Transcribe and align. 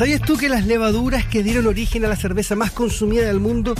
¿Sabías 0.00 0.22
tú 0.22 0.38
que 0.38 0.48
las 0.48 0.64
levaduras 0.64 1.26
que 1.26 1.42
dieron 1.42 1.66
origen 1.66 2.06
a 2.06 2.08
la 2.08 2.16
cerveza 2.16 2.56
más 2.56 2.70
consumida 2.70 3.26
del 3.26 3.38
mundo 3.38 3.74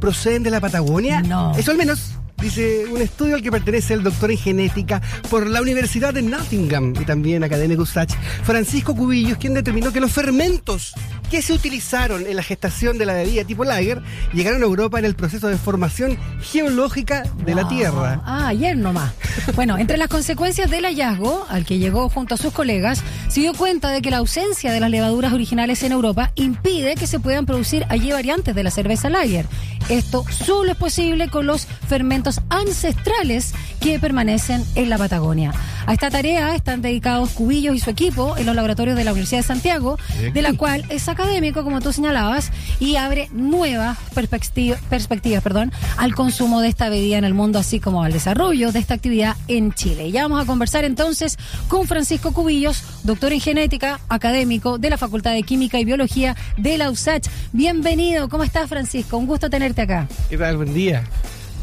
proceden 0.00 0.42
de 0.42 0.48
la 0.48 0.58
Patagonia? 0.58 1.20
No. 1.20 1.54
Eso 1.54 1.70
al 1.70 1.76
menos 1.76 2.12
dice 2.40 2.86
un 2.86 3.02
estudio 3.02 3.34
al 3.34 3.42
que 3.42 3.50
pertenece 3.50 3.92
el 3.92 4.02
doctor 4.02 4.30
en 4.30 4.38
genética 4.38 5.02
por 5.28 5.46
la 5.46 5.60
Universidad 5.60 6.14
de 6.14 6.22
Nottingham 6.22 6.94
y 6.98 7.04
también 7.04 7.44
académico 7.44 7.82
USACH, 7.82 8.14
Francisco 8.42 8.96
Cubillos, 8.96 9.36
quien 9.36 9.52
determinó 9.52 9.92
que 9.92 10.00
los 10.00 10.12
fermentos 10.12 10.94
que 11.30 11.42
se 11.42 11.52
utilizaron 11.52 12.26
en 12.26 12.36
la 12.36 12.42
gestación 12.42 12.98
de 12.98 13.06
la 13.06 13.14
bebida 13.14 13.44
tipo 13.44 13.64
lager 13.64 14.02
llegaron 14.32 14.62
a 14.62 14.66
Europa 14.66 14.98
en 14.98 15.04
el 15.04 15.14
proceso 15.14 15.48
de 15.48 15.56
formación 15.56 16.18
geológica 16.40 17.22
de 17.44 17.54
la 17.54 17.62
Wow. 17.62 17.70
Tierra. 17.70 18.20
Ah, 18.24 18.48
ayer 18.48 18.76
nomás. 18.76 19.12
Bueno, 19.54 19.76
entre 19.76 19.96
las 19.96 20.08
consecuencias 20.08 20.70
del 20.70 20.84
hallazgo, 20.84 21.46
al 21.48 21.64
que 21.64 21.78
llegó 21.78 22.08
junto 22.08 22.34
a 22.34 22.38
sus 22.38 22.52
colegas, 22.52 23.02
se 23.28 23.40
dio 23.40 23.54
cuenta 23.54 23.90
de 23.90 24.02
que 24.02 24.10
la 24.10 24.18
ausencia 24.18 24.72
de 24.72 24.80
las 24.80 24.90
levaduras 24.90 25.32
originales 25.32 25.82
en 25.82 25.92
Europa 25.92 26.30
impide 26.36 26.94
que 26.94 27.06
se 27.06 27.18
puedan 27.20 27.44
producir 27.44 27.84
allí 27.88 28.12
variantes 28.12 28.54
de 28.54 28.62
la 28.62 28.70
cerveza 28.70 29.10
lager. 29.10 29.46
Esto 29.88 30.24
solo 30.30 30.72
es 30.72 30.76
posible 30.78 31.28
con 31.28 31.46
los 31.46 31.66
fermentos 31.88 32.40
ancestrales 32.50 33.52
que 33.80 33.98
permanecen 33.98 34.64
en 34.74 34.90
la 34.90 34.98
Patagonia. 34.98 35.52
A 35.86 35.92
esta 35.92 36.10
tarea 36.10 36.54
están 36.56 36.82
dedicados 36.82 37.30
Cubillos 37.30 37.76
y 37.76 37.78
su 37.78 37.90
equipo 37.90 38.36
en 38.36 38.44
los 38.44 38.56
laboratorios 38.56 38.96
de 38.96 39.04
la 39.04 39.12
Universidad 39.12 39.40
de 39.42 39.46
Santiago, 39.46 39.98
de 40.32 40.42
la 40.42 40.52
cual 40.54 40.84
es 40.88 41.08
académico, 41.08 41.62
como 41.62 41.80
tú 41.80 41.92
señalabas, 41.92 42.50
y 42.80 42.96
abre 42.96 43.28
nuevas 43.32 43.96
perspectiva- 44.12 44.78
perspectivas 44.90 45.44
perdón, 45.44 45.70
al 45.96 46.14
consumo 46.16 46.60
de 46.60 46.68
esta 46.68 46.88
bebida 46.88 47.18
en 47.18 47.24
el 47.24 47.34
mundo, 47.34 47.60
así 47.60 47.78
como 47.78 48.02
al 48.02 48.12
desarrollo 48.12 48.72
de 48.72 48.80
esta 48.80 48.94
actividad 48.94 49.36
en 49.46 49.72
Chile. 49.74 50.08
Y 50.08 50.12
ya 50.12 50.22
vamos 50.22 50.42
a 50.42 50.46
conversar 50.46 50.84
entonces 50.84 51.36
con 51.68 51.86
Francisco 51.86 52.32
Cubillos, 52.32 52.82
doctor 53.04 53.32
en 53.32 53.40
genética, 53.40 54.00
académico 54.08 54.78
de 54.78 54.90
la 54.90 54.98
Facultad 54.98 55.32
de 55.34 55.44
Química 55.44 55.78
y 55.78 55.84
Biología 55.84 56.34
de 56.56 56.78
la 56.78 56.90
USACH. 56.90 57.28
Bienvenido, 57.52 58.28
¿cómo 58.28 58.42
estás 58.42 58.68
Francisco? 58.68 59.18
Un 59.18 59.26
gusto 59.26 59.48
tenerte 59.48 59.82
acá. 59.82 60.08
¿Qué 60.28 60.36
tal? 60.36 60.56
Buen 60.56 60.74
día. 60.74 61.04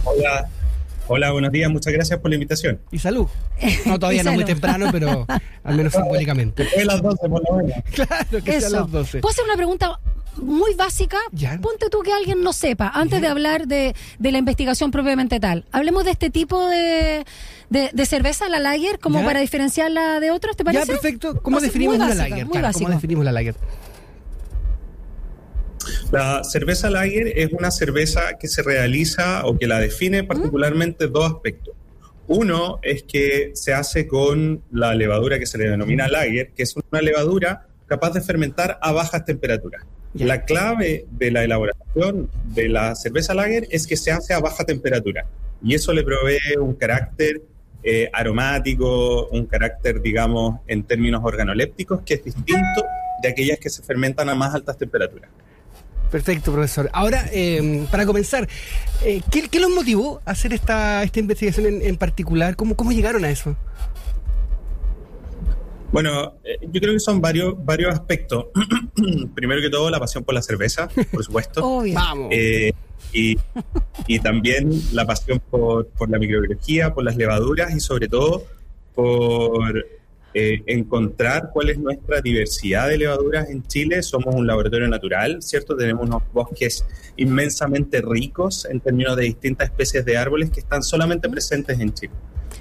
Hola, 0.06 0.48
hola, 1.08 1.32
buenos 1.32 1.52
días, 1.52 1.70
muchas 1.70 1.94
gracias 1.94 2.20
por 2.20 2.30
la 2.30 2.36
invitación. 2.36 2.80
Y 2.92 3.00
salud. 3.00 3.28
No, 3.86 4.00
todavía 4.00 4.24
no 4.24 4.34
muy 4.34 4.46
temprano, 4.46 4.88
pero 4.92 5.26
al 5.64 5.76
menos 5.76 5.94
simbólicamente. 5.94 6.64
Después 6.64 6.82
de 6.82 6.86
las 6.86 7.02
12, 7.02 7.30
por 7.30 7.44
lo 7.50 7.58
menos. 7.58 7.74
Claro, 7.94 8.44
que 8.44 8.56
Eso. 8.58 8.70
las 8.70 8.92
12. 8.92 9.20
¿Puedo 9.20 9.32
hacer 9.32 9.46
una 9.46 9.56
pregunta 9.56 10.00
muy 10.38 10.74
básica? 10.74 11.18
Ya. 11.32 11.60
Ponte 11.62 11.90
tú 11.90 12.00
que 12.02 12.12
alguien 12.12 12.42
no 12.44 12.54
sepa, 12.54 12.90
antes 12.94 13.22
de 13.22 13.28
hablar 13.28 13.68
de, 13.68 13.96
de 14.18 14.32
la 14.32 14.38
investigación 14.40 14.90
propiamente 14.92 15.40
tal. 15.40 15.66
Hablemos 15.72 16.06
de 16.06 16.12
este 16.12 16.30
tipo 16.32 16.68
de, 16.68 17.24
de, 17.70 17.90
de 17.94 18.06
cerveza, 18.06 18.50
la 18.50 18.60
Lager, 18.60 19.00
como 19.00 19.20
Ya. 19.20 19.26
para 19.26 19.40
diferenciarla 19.42 20.20
de 20.20 20.32
otros, 20.32 20.56
¿te 20.58 20.64
parece? 20.64 20.86
Ya, 20.88 20.92
perfecto. 20.92 21.40
¿Cómo 21.42 21.60
definimos 21.60 21.96
una 21.98 22.08
básica, 22.08 22.30
lager? 22.30 22.46
Muy 22.46 22.52
Claro, 22.54 22.68
básico. 22.68 22.86
¿Cómo 22.86 22.96
definimos 22.96 23.26
la 23.26 23.32
lager? 23.32 23.56
La 26.12 26.44
cerveza 26.44 26.90
lager 26.90 27.28
es 27.36 27.52
una 27.52 27.72
cerveza 27.72 28.38
que 28.40 28.48
se 28.48 28.62
realiza 28.62 29.46
o 29.46 29.58
que 29.58 29.68
la 29.68 29.80
define 29.80 30.24
particularmente 30.24 31.08
dos 31.08 31.32
aspectos. 31.34 31.76
Uno 32.28 32.80
es 32.82 33.04
que 33.04 33.52
se 33.54 33.74
hace 33.74 34.08
con 34.08 34.64
la 34.72 34.96
levadura 34.96 35.40
que 35.40 35.46
se 35.46 35.58
le 35.58 35.70
denomina 35.70 36.08
lager, 36.08 36.52
que 36.52 36.64
es 36.64 36.76
una 36.76 37.02
levadura 37.02 37.68
capaz 37.88 38.12
de 38.12 38.22
fermentar 38.22 38.80
a 38.82 38.92
bajas 38.92 39.26
temperaturas. 39.26 39.84
La 40.14 40.46
clave 40.46 41.06
de 41.12 41.32
la 41.32 41.44
elaboración 41.44 42.30
de 42.54 42.70
la 42.70 42.96
cerveza 42.96 43.34
lager 43.34 43.68
es 43.72 43.88
que 43.88 43.98
se 43.98 44.12
hace 44.12 44.34
a 44.34 44.40
baja 44.40 44.64
temperatura 44.64 45.26
y 45.64 45.74
eso 45.74 45.94
le 45.94 46.04
provee 46.04 46.58
un 46.60 46.76
carácter 46.76 47.42
eh, 47.84 48.10
aromático, 48.14 49.28
un 49.28 49.46
carácter, 49.46 50.02
digamos, 50.02 50.60
en 50.68 50.84
términos 50.84 51.22
organolépticos, 51.24 52.02
que 52.02 52.16
es 52.16 52.24
distinto 52.24 52.86
de 53.22 53.30
aquellas 53.30 53.60
que 53.60 53.70
se 53.70 53.82
fermentan 53.82 54.30
a 54.30 54.36
más 54.36 54.54
altas 54.54 54.78
temperaturas. 54.78 55.30
Perfecto, 56.14 56.52
profesor. 56.52 56.92
Ahora, 56.94 57.28
eh, 57.34 57.88
para 57.90 58.06
comenzar, 58.06 58.48
eh, 59.04 59.24
¿qué, 59.32 59.50
qué 59.50 59.60
los 59.60 59.72
motivó 59.72 60.22
a 60.26 60.32
hacer 60.32 60.54
esta, 60.54 61.02
esta 61.02 61.20
investigación 61.20 61.66
en, 61.66 61.82
en 61.82 61.98
particular? 61.98 62.56
¿Cómo, 62.56 62.76
¿Cómo 62.76 62.92
llegaron 62.92 63.26
a 63.26 63.32
eso? 63.32 63.56
Bueno, 65.92 66.36
eh, 66.44 66.60
yo 66.72 66.80
creo 66.80 66.94
que 66.94 67.00
son 67.00 67.20
varios, 67.20 67.56
varios 67.66 67.92
aspectos. 67.92 68.46
Primero 69.34 69.60
que 69.60 69.72
todo, 69.72 69.90
la 69.90 70.00
pasión 70.00 70.24
por 70.24 70.36
la 70.36 70.44
cerveza, 70.44 70.88
por 71.12 71.24
supuesto. 71.24 71.66
Obvio. 71.80 71.96
Vamos. 71.96 72.28
Eh, 72.32 72.74
y, 73.12 73.36
y 74.06 74.20
también 74.20 74.70
la 74.92 75.08
pasión 75.08 75.42
por, 75.50 75.88
por 75.88 76.12
la 76.12 76.20
microbiología, 76.20 76.94
por 76.94 77.06
las 77.06 77.16
levaduras 77.16 77.76
y 77.76 77.80
sobre 77.80 78.08
todo 78.08 78.46
por 78.94 79.84
eh, 80.34 80.64
encontrar 80.66 81.52
cuál 81.54 81.70
es 81.70 81.78
nuestra 81.78 82.22
diversidad 82.22 82.90
de 82.90 82.98
levaduras 82.98 83.50
en 83.50 83.64
Chile. 83.64 84.02
Somos 84.02 84.34
un 84.34 84.48
laboratorio 84.48 84.88
natural, 84.88 85.42
¿cierto? 85.42 85.76
Tenemos 85.76 86.08
unos 86.08 86.24
bosques 86.34 86.86
inmensamente 87.18 88.02
ricos 88.02 88.66
en 88.66 88.80
términos 88.80 89.16
de 89.16 89.24
distintas 89.24 89.70
especies 89.70 90.04
de 90.06 90.18
árboles 90.18 90.50
que 90.50 90.60
están 90.60 90.82
solamente 90.82 91.30
presentes 91.30 91.80
en 91.80 91.94
Chile. 91.94 92.14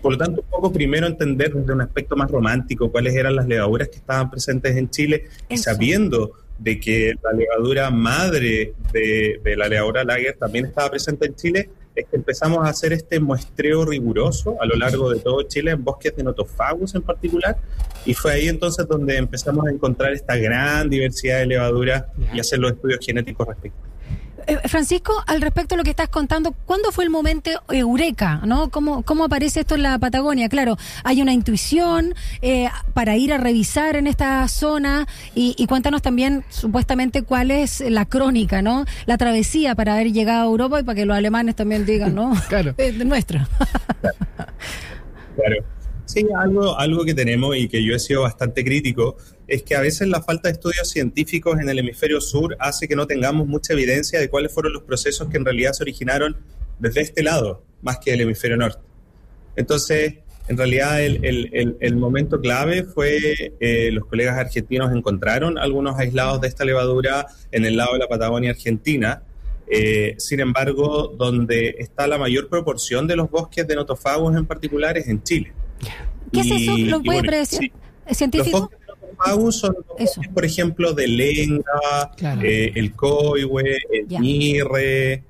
Por 0.03 0.13
lo 0.13 0.19
tanto, 0.19 0.43
un 0.43 0.49
poco 0.49 0.73
primero 0.73 1.07
entender 1.07 1.55
desde 1.55 1.73
un 1.73 1.81
aspecto 1.81 2.17
más 2.17 2.31
romántico 2.31 2.91
cuáles 2.91 3.15
eran 3.15 3.37
las 3.37 3.47
levaduras 3.47 3.89
que 3.89 3.97
estaban 3.97 4.31
presentes 4.31 4.77
en 4.77 4.91
Chile 4.91 5.29
y 5.49 5.57
sabiendo 5.57 6.33
de 6.59 6.79
que 6.79 7.15
la 7.23 7.33
levadura 7.33 7.91
madre 7.91 8.75
de, 8.93 9.41
de 9.43 9.57
la 9.57 9.69
levadura 9.69 10.05
lager 10.05 10.37
también 10.39 10.67
estaba 10.67 10.91
presente 10.91 11.27
en 11.27 11.35
Chile, 11.35 11.71
es 11.95 12.07
que 12.07 12.17
empezamos 12.17 12.65
a 12.67 12.71
hacer 12.71 12.93
este 12.93 13.21
muestreo 13.21 13.85
riguroso 13.85 14.57
a 14.61 14.67
lo 14.67 14.77
largo 14.77 15.11
de 15.11 15.21
todo 15.21 15.43
Chile, 15.43 15.73
en 15.73 15.85
bosques 15.85 16.17
de 16.17 16.23
notofagus 16.23 16.95
en 16.95 17.03
particular, 17.03 17.59
y 18.07 18.15
fue 18.15 18.33
ahí 18.33 18.49
entonces 18.49 18.87
donde 18.89 19.17
empezamos 19.17 19.67
a 19.67 19.71
encontrar 19.71 20.13
esta 20.13 20.37
gran 20.37 20.89
diversidad 20.89 21.39
de 21.39 21.47
levaduras 21.47 22.05
y 22.33 22.41
hacer 22.41 22.59
los 22.59 22.73
estudios 22.73 23.05
genéticos 23.05 23.47
respectivos. 23.47 23.92
Eh, 24.47 24.69
Francisco, 24.69 25.13
al 25.27 25.41
respecto 25.41 25.75
de 25.75 25.79
lo 25.79 25.85
que 25.85 25.91
estás 25.91 26.09
contando, 26.09 26.53
¿cuándo 26.67 26.93
fue 26.93 27.05
el 27.05 27.11
momento 27.11 27.51
eureka? 27.69 28.41
¿no? 28.45 28.71
¿Cómo, 28.71 29.03
¿Cómo 29.03 29.25
aparece 29.25 29.61
esto 29.61 29.75
en 29.75 29.83
la 29.83 29.99
Patagonia? 29.99 30.49
Claro, 30.49 30.77
hay 31.05 31.23
una 31.23 31.33
intuición 31.33 32.15
eh, 32.41 32.69
para 32.95 33.17
ir 33.17 33.33
a 33.33 33.39
revisar 33.39 33.97
en 33.97 34.07
esta 34.07 34.47
zona 34.49 35.07
y, 35.35 35.55
y 35.57 35.67
cuéntanos 35.67 36.03
también 36.03 36.45
supuestamente 36.49 37.23
cuál 37.23 37.51
es 37.51 37.81
la 37.81 38.07
crónica, 38.07 38.63
¿no? 38.63 38.85
La 39.07 39.19
travesía 39.19 39.75
para 39.75 39.95
haber 39.95 40.13
llegado 40.13 40.43
a 40.43 40.47
Europa 40.47 40.81
y 40.81 40.83
para 40.83 40.97
que 40.97 41.07
los 41.07 41.17
alemanes 41.17 41.57
también 41.57 41.87
digan, 41.87 42.15
¿no? 42.15 42.33
Claro. 42.49 42.75
Es 42.83 42.99
de 42.99 43.05
nuestra. 43.05 43.49
Claro. 45.37 45.65
Sí, 46.13 46.27
algo, 46.37 46.79
algo 46.79 47.05
que 47.05 47.15
tenemos 47.15 47.57
y 47.57 47.69
que 47.69 47.83
yo 47.83 47.95
he 47.95 47.99
sido 47.99 48.23
bastante 48.23 48.65
crítico 48.65 49.17
es 49.49 49.63
que 49.63 49.75
a 49.77 49.81
veces 49.81 50.09
la 50.09 50.21
falta 50.23 50.49
de 50.49 50.53
estudios 50.53 50.89
científicos 50.91 51.59
en 51.61 51.69
el 51.69 51.79
hemisferio 51.79 52.21
sur 52.21 52.57
hace 52.59 52.87
que 52.89 52.97
no 52.97 53.07
tengamos 53.07 53.47
mucha 53.47 53.73
evidencia 53.73 54.21
de 54.21 54.29
cuáles 54.29 54.53
fueron 54.53 54.73
los 54.75 54.83
procesos 54.83 55.29
que 55.29 55.37
en 55.39 55.45
realidad 55.45 55.73
se 55.73 55.83
originaron 55.85 56.37
desde 56.79 57.01
este 57.01 57.23
lado, 57.23 57.65
más 57.83 57.99
que 57.99 58.11
del 58.11 58.23
hemisferio 58.23 58.57
norte. 58.57 58.81
Entonces, 59.57 60.15
en 60.49 60.57
realidad 60.57 61.03
el, 61.03 61.25
el- 61.25 61.77
el- 61.81 61.97
momento 61.97 62.41
clave 62.41 62.83
fue 62.85 63.53
eh, 63.61 63.91
los 63.93 64.07
colegas 64.07 64.39
argentinos 64.39 64.93
encontraron 64.93 65.57
algunos 65.57 65.99
aislados 65.99 66.41
de 66.41 66.49
esta 66.49 66.65
levadura 66.65 67.27
en 67.53 67.65
el 67.65 67.77
lado 67.77 67.93
de 67.95 68.01
la 68.01 68.09
Patagonia 68.09 68.51
Argentina. 68.51 69.23
Eh, 69.69 70.15
sin 70.19 70.41
embargo, 70.41 71.15
donde 71.17 71.77
está 71.79 72.07
la 72.07 72.19
mayor 72.19 72.49
proporción 72.49 73.07
de 73.07 73.17
los 73.17 73.31
bosques 73.31 73.67
de 73.67 73.77
notofagos 73.77 74.37
en 74.37 74.45
particular 74.47 74.99
es 74.99 75.07
en 75.09 75.23
Chile. 75.23 75.53
¿Qué 76.33 76.41
es 76.41 76.47
eso? 76.47 76.79
Y- 76.79 76.85
¿Lo 76.85 76.99
y 76.99 77.03
puede 77.05 77.19
bueno, 77.19 77.27
predecir? 77.29 77.59
sí. 77.61 77.73
Son 78.15 78.31
por 80.35 80.45
ejemplo, 80.45 80.93
de 80.93 81.07
lenga, 81.07 81.63
Claro. 82.17 82.41
eh, 82.43 82.73
el 82.75 82.95
coihue, 82.95 83.77
el 83.91 84.09
Ya. 84.09 84.21
mirre. 84.21 85.23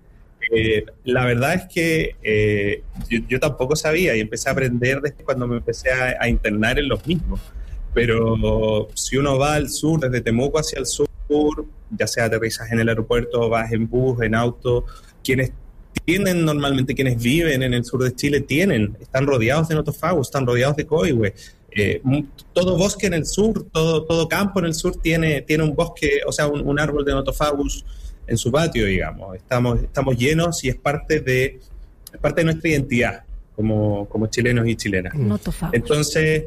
Eh, 0.55 0.85
la 1.05 1.25
verdad 1.25 1.55
es 1.55 1.63
que 1.73 2.17
eh, 2.23 2.83
yo, 3.09 3.21
yo 3.29 3.41
tampoco 3.41 3.77
sabía 3.77 4.17
y 4.17 4.21
empecé 4.21 4.49
a 4.49 4.53
aprender 4.53 5.01
desde 5.01 5.23
cuando 5.25 5.47
me 5.47 5.57
empecé 5.59 5.91
a, 5.91 6.17
a 6.21 6.29
internar 6.29 6.79
en 6.79 6.89
los 6.89 7.07
mismos. 7.07 7.41
Pero 7.95 8.89
si 8.95 9.17
uno 9.19 9.39
va 9.39 9.55
al 9.55 9.69
sur, 9.69 10.01
desde 10.01 10.21
Temuco 10.23 10.59
hacia 10.59 10.79
el 10.79 10.87
sur, 10.87 11.09
ya 11.91 12.07
sea 12.07 12.25
aterrizas 12.25 12.71
en 12.73 12.81
el 12.81 12.89
aeropuerto, 12.89 13.49
vas 13.51 13.71
en 13.73 13.89
bus, 13.89 14.21
en 14.23 14.35
auto, 14.35 14.85
quienes 15.23 15.53
tienen 16.05 16.45
normalmente, 16.45 16.95
quienes 16.95 17.23
viven 17.23 17.63
en 17.63 17.75
el 17.75 17.85
sur 17.85 18.03
de 18.03 18.15
Chile, 18.15 18.41
tienen, 18.41 18.97
están 19.01 19.27
rodeados 19.27 19.69
de 19.69 19.75
notofagos, 19.75 20.29
están 20.29 20.47
rodeados 20.47 20.77
de 20.77 20.87
coihue. 20.87 21.35
Eh, 21.71 22.03
todo 22.53 22.77
bosque 22.77 23.07
en 23.07 23.15
el 23.15 23.25
sur, 23.25 23.67
todo, 23.73 24.05
todo 24.05 24.29
campo 24.29 24.61
en 24.61 24.67
el 24.67 24.75
sur 24.75 24.97
tiene, 24.97 25.43
tiene 25.43 25.65
un 25.65 25.75
bosque, 25.75 26.21
o 26.27 26.33
sea, 26.33 26.47
un, 26.47 26.67
un 26.67 26.79
árbol 26.79 27.05
de 27.05 27.13
notofagus 27.13 27.85
en 28.27 28.37
su 28.37 28.51
patio, 28.53 28.85
digamos. 28.87 29.37
Estamos, 29.37 29.81
estamos 29.81 30.17
llenos 30.17 30.63
y 30.65 30.69
es 30.69 30.77
parte 30.77 31.21
de, 31.21 31.61
es 32.13 32.21
parte 32.21 32.43
de 32.43 32.45
nuestra 32.47 32.71
identidad 32.71 33.25
como, 33.57 34.09
como 34.09 34.27
chilenos 34.27 34.67
y 34.67 34.77
chilenas. 34.77 35.15
Notofagos. 35.15 35.75
Entonces, 35.75 36.45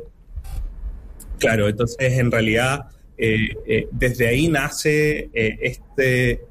claro, 1.39 1.67
entonces 1.67 2.13
en 2.13 2.31
realidad 2.31 2.87
eh, 3.17 3.49
eh, 3.65 3.87
desde 3.91 4.27
ahí 4.27 4.47
nace 4.47 5.29
este- 5.33 6.41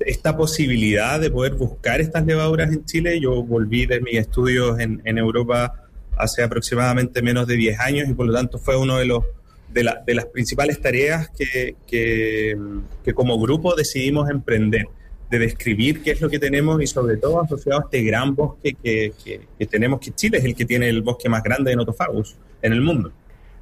esta 0.00 0.36
posibilidad 0.36 1.20
de 1.20 1.30
poder 1.30 1.54
buscar 1.54 2.00
estas 2.00 2.24
levaduras 2.26 2.72
en 2.72 2.84
Chile. 2.84 3.20
Yo 3.20 3.42
volví 3.42 3.86
de 3.86 4.00
mis 4.00 4.16
estudios 4.16 4.78
en, 4.80 5.02
en 5.04 5.18
Europa 5.18 5.86
hace 6.16 6.42
aproximadamente 6.42 7.22
menos 7.22 7.46
de 7.46 7.56
10 7.56 7.80
años 7.80 8.08
y 8.08 8.14
por 8.14 8.26
lo 8.26 8.32
tanto 8.32 8.58
fue 8.58 8.76
uno 8.76 8.96
de 8.98 9.06
los 9.06 9.24
de, 9.72 10.14
las 10.14 10.26
principales 10.26 10.80
tareas 10.80 11.28
que, 11.30 11.76
que, 11.86 13.14
como 13.14 13.38
grupo 13.38 13.74
decidimos 13.74 14.30
emprender, 14.30 14.86
de 15.30 15.38
describir 15.38 16.02
qué 16.02 16.12
es 16.12 16.20
lo 16.20 16.30
que 16.30 16.38
tenemos 16.38 16.80
y 16.80 16.86
sobre 16.86 17.16
todo 17.16 17.42
asociado 17.42 17.80
a 17.80 17.84
este 17.84 18.02
gran 18.02 18.34
bosque 18.34 18.76
que, 18.82 19.12
que 19.58 19.66
tenemos, 19.66 20.00
que 20.00 20.12
Chile 20.12 20.38
es 20.38 20.44
el 20.44 20.54
que 20.54 20.64
tiene 20.64 20.88
el 20.88 21.02
bosque 21.02 21.28
más 21.28 21.42
grande 21.42 21.70
de 21.70 21.76
Notofagus 21.76 22.36
en 22.62 22.72
el 22.72 22.80
mundo. 22.80 23.12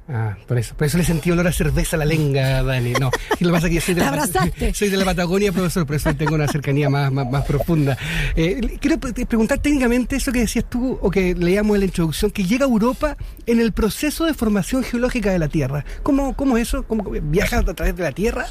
Ah, 0.07 0.37
por 0.47 0.59
eso, 0.59 0.75
por 0.75 0.85
eso 0.85 0.99
le 0.99 1.03
sentí 1.03 1.31
olor 1.31 1.47
a 1.47 1.51
cerveza 1.51 1.95
a 1.95 1.99
la 1.99 2.05
lenga, 2.05 2.61
Dani. 2.61 2.93
No, 2.93 3.09
lo 3.39 3.47
que 3.47 3.51
pasa 3.51 3.67
es 3.67 3.69
que 3.71 3.75
yo 3.75 3.81
soy 3.81 3.95
de, 3.95 4.01
la, 4.01 4.73
soy 4.73 4.89
de 4.89 4.97
la 4.97 5.05
Patagonia, 5.05 5.51
profesor, 5.51 5.85
por 5.87 5.95
eso 5.95 6.13
tengo 6.13 6.35
una 6.35 6.47
cercanía 6.47 6.89
más, 6.89 7.11
más, 7.11 7.45
profunda. 7.45 7.97
Eh, 8.35 8.77
quiero 8.79 8.99
preguntar 8.99 9.59
técnicamente 9.59 10.17
eso 10.17 10.31
que 10.31 10.41
decías 10.41 10.65
tú, 10.69 10.99
o 11.01 11.09
que 11.09 11.33
leíamos 11.33 11.75
en 11.75 11.79
la 11.81 11.85
introducción, 11.85 12.29
que 12.29 12.43
llega 12.43 12.65
a 12.65 12.69
Europa 12.69 13.17
en 13.47 13.59
el 13.59 13.71
proceso 13.71 14.25
de 14.25 14.35
formación 14.35 14.83
geológica 14.83 15.31
de 15.31 15.39
la 15.39 15.47
Tierra. 15.47 15.83
¿Cómo, 16.03 16.35
cómo 16.35 16.57
es 16.57 16.67
eso? 16.67 16.83
¿Cómo 16.83 17.09
viaja 17.09 17.59
a 17.59 17.63
través 17.63 17.95
de 17.95 18.03
la 18.03 18.11
Tierra? 18.11 18.45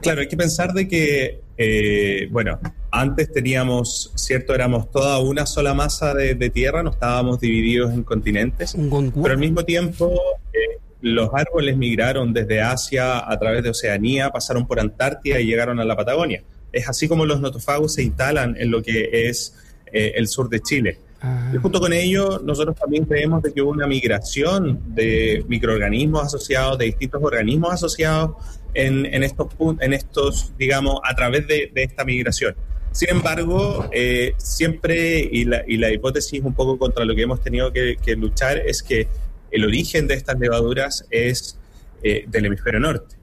Claro, 0.00 0.22
hay 0.22 0.28
que 0.28 0.36
pensar 0.38 0.72
de 0.72 0.88
que, 0.88 1.42
eh, 1.58 2.28
bueno, 2.30 2.58
antes 2.92 3.32
teníamos, 3.32 4.12
cierto, 4.14 4.54
éramos 4.54 4.90
toda 4.90 5.18
una 5.18 5.46
sola 5.46 5.74
masa 5.74 6.14
de, 6.14 6.50
tierra, 6.50 6.82
no 6.82 6.90
estábamos 6.90 7.40
divididos 7.40 7.92
en 7.92 8.04
continentes, 8.04 8.76
pero 8.76 9.32
al 9.32 9.38
mismo 9.38 9.64
tiempo 9.64 10.20
eh, 10.52 10.78
los 11.00 11.30
árboles 11.32 11.76
migraron 11.76 12.32
desde 12.32 12.60
Asia 12.60 13.28
a 13.28 13.38
través 13.38 13.62
de 13.62 13.70
Oceanía, 13.70 14.30
pasaron 14.30 14.66
por 14.66 14.78
Antártida 14.78 15.40
y 15.40 15.46
llegaron 15.46 15.80
a 15.80 15.84
la 15.84 15.96
Patagonia. 15.96 16.44
Es 16.70 16.88
así 16.88 17.08
como 17.08 17.26
los 17.26 17.40
notofagos 17.40 17.94
se 17.94 18.02
instalan 18.02 18.56
en 18.58 18.70
lo 18.70 18.82
que 18.82 19.28
es 19.28 19.56
eh, 19.92 20.12
el 20.16 20.28
sur 20.28 20.48
de 20.48 20.60
Chile. 20.60 20.98
Ah. 21.22 21.50
Y 21.54 21.56
junto 21.56 21.80
con 21.80 21.92
ello, 21.92 22.40
nosotros 22.44 22.76
también 22.76 23.04
creemos 23.04 23.42
de 23.42 23.52
que 23.52 23.62
hubo 23.62 23.70
una 23.70 23.86
migración 23.86 24.80
de 24.94 25.44
microorganismos 25.48 26.24
asociados, 26.24 26.78
de 26.78 26.86
distintos 26.86 27.22
organismos 27.22 27.72
asociados 27.72 28.32
en, 28.74 29.06
en, 29.06 29.22
estos, 29.22 29.48
en 29.80 29.92
estos, 29.92 30.52
digamos, 30.58 31.00
a 31.04 31.14
través 31.14 31.46
de, 31.46 31.70
esta 31.74 32.04
migración. 32.04 32.54
Sin 32.92 33.08
embargo, 33.08 33.88
eh, 33.90 34.34
siempre, 34.36 35.18
y 35.20 35.44
la, 35.46 35.64
y 35.66 35.78
la, 35.78 35.90
hipótesis 35.90 36.42
un 36.42 36.54
poco 36.54 36.78
contra 36.78 37.04
lo 37.04 37.14
que 37.14 37.22
hemos 37.22 37.40
tenido 37.40 37.72
que, 37.72 37.96
luchar, 38.16 38.58
es 38.58 38.82
que 38.82 39.08
el 39.50 39.64
origen 39.64 40.06
de 40.06 40.14
estas 40.14 40.38
levaduras 40.38 41.06
es 41.10 41.58
eh, 42.02 42.24
del 42.28 42.46
hemisferio 42.46 42.80
norte. 42.80 43.16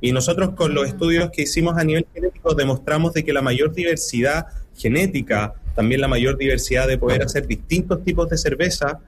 Y 0.00 0.12
nosotros 0.12 0.54
con 0.54 0.74
los 0.74 0.88
estudios 0.88 1.30
que 1.30 1.42
hicimos 1.42 1.76
a 1.76 1.84
nivel 1.84 2.06
genético 2.14 2.54
demostramos 2.54 3.12
de 3.12 3.22
que 3.22 3.34
la 3.34 3.42
mayor 3.42 3.74
diversidad 3.74 4.46
genética, 4.74 5.52
también 5.74 6.00
la 6.00 6.08
mayor 6.08 6.38
diversidad 6.38 6.88
de 6.88 6.96
poder 6.96 7.22
hacer 7.22 7.46
distintos 7.46 8.02
tipos 8.02 8.30
de 8.30 8.38
cerveza, 8.38 9.00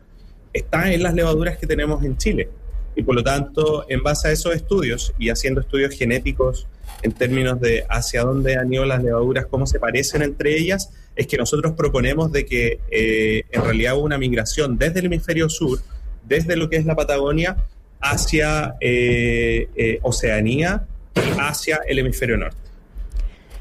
está 0.53 0.93
en 0.93 1.03
las 1.03 1.15
levaduras 1.15 1.57
que 1.57 1.67
tenemos 1.67 2.05
en 2.05 2.19
Chile. 2.19 2.51
Y 2.95 3.03
por 3.03 3.15
lo 3.15 3.23
tanto, 3.23 3.87
en 3.89 4.03
base 4.03 4.29
a 4.29 4.33
esos 4.33 4.55
estudios 4.55 5.15
y 5.19 5.31
haciendo 5.31 5.63
estudios 5.63 5.95
genéticos 5.95 6.69
en 7.03 7.13
términos 7.13 7.61
de 7.61 7.85
hacia 7.89 8.23
dónde 8.23 8.57
han 8.57 8.73
ido 8.73 8.85
las 8.85 9.03
levaduras, 9.03 9.47
cómo 9.47 9.67
se 9.67 9.79
parecen 9.79 10.23
entre 10.23 10.57
ellas, 10.57 10.91
es 11.17 11.27
que 11.27 11.37
nosotros 11.37 11.75
proponemos 11.77 12.33
de 12.33 12.47
que 12.47 12.81
eh, 12.91 13.43
en 13.51 13.63
realidad 13.63 13.97
hubo 13.97 14.05
una 14.05 14.19
migración 14.19 14.79
desde 14.79 15.01
el 15.01 15.07
hemisferio 15.07 15.49
sur, 15.49 15.81
desde 16.25 16.57
lo 16.57 16.71
que 16.71 16.77
es 16.77 16.87
la 16.87 16.97
Patagonia, 16.97 17.57
hacia 18.01 18.75
eh, 18.81 19.69
eh, 19.77 19.99
Oceanía 20.03 20.87
y 21.15 21.39
hacia 21.39 21.81
el 21.87 21.99
hemisferio 21.99 22.37
norte. 22.37 22.62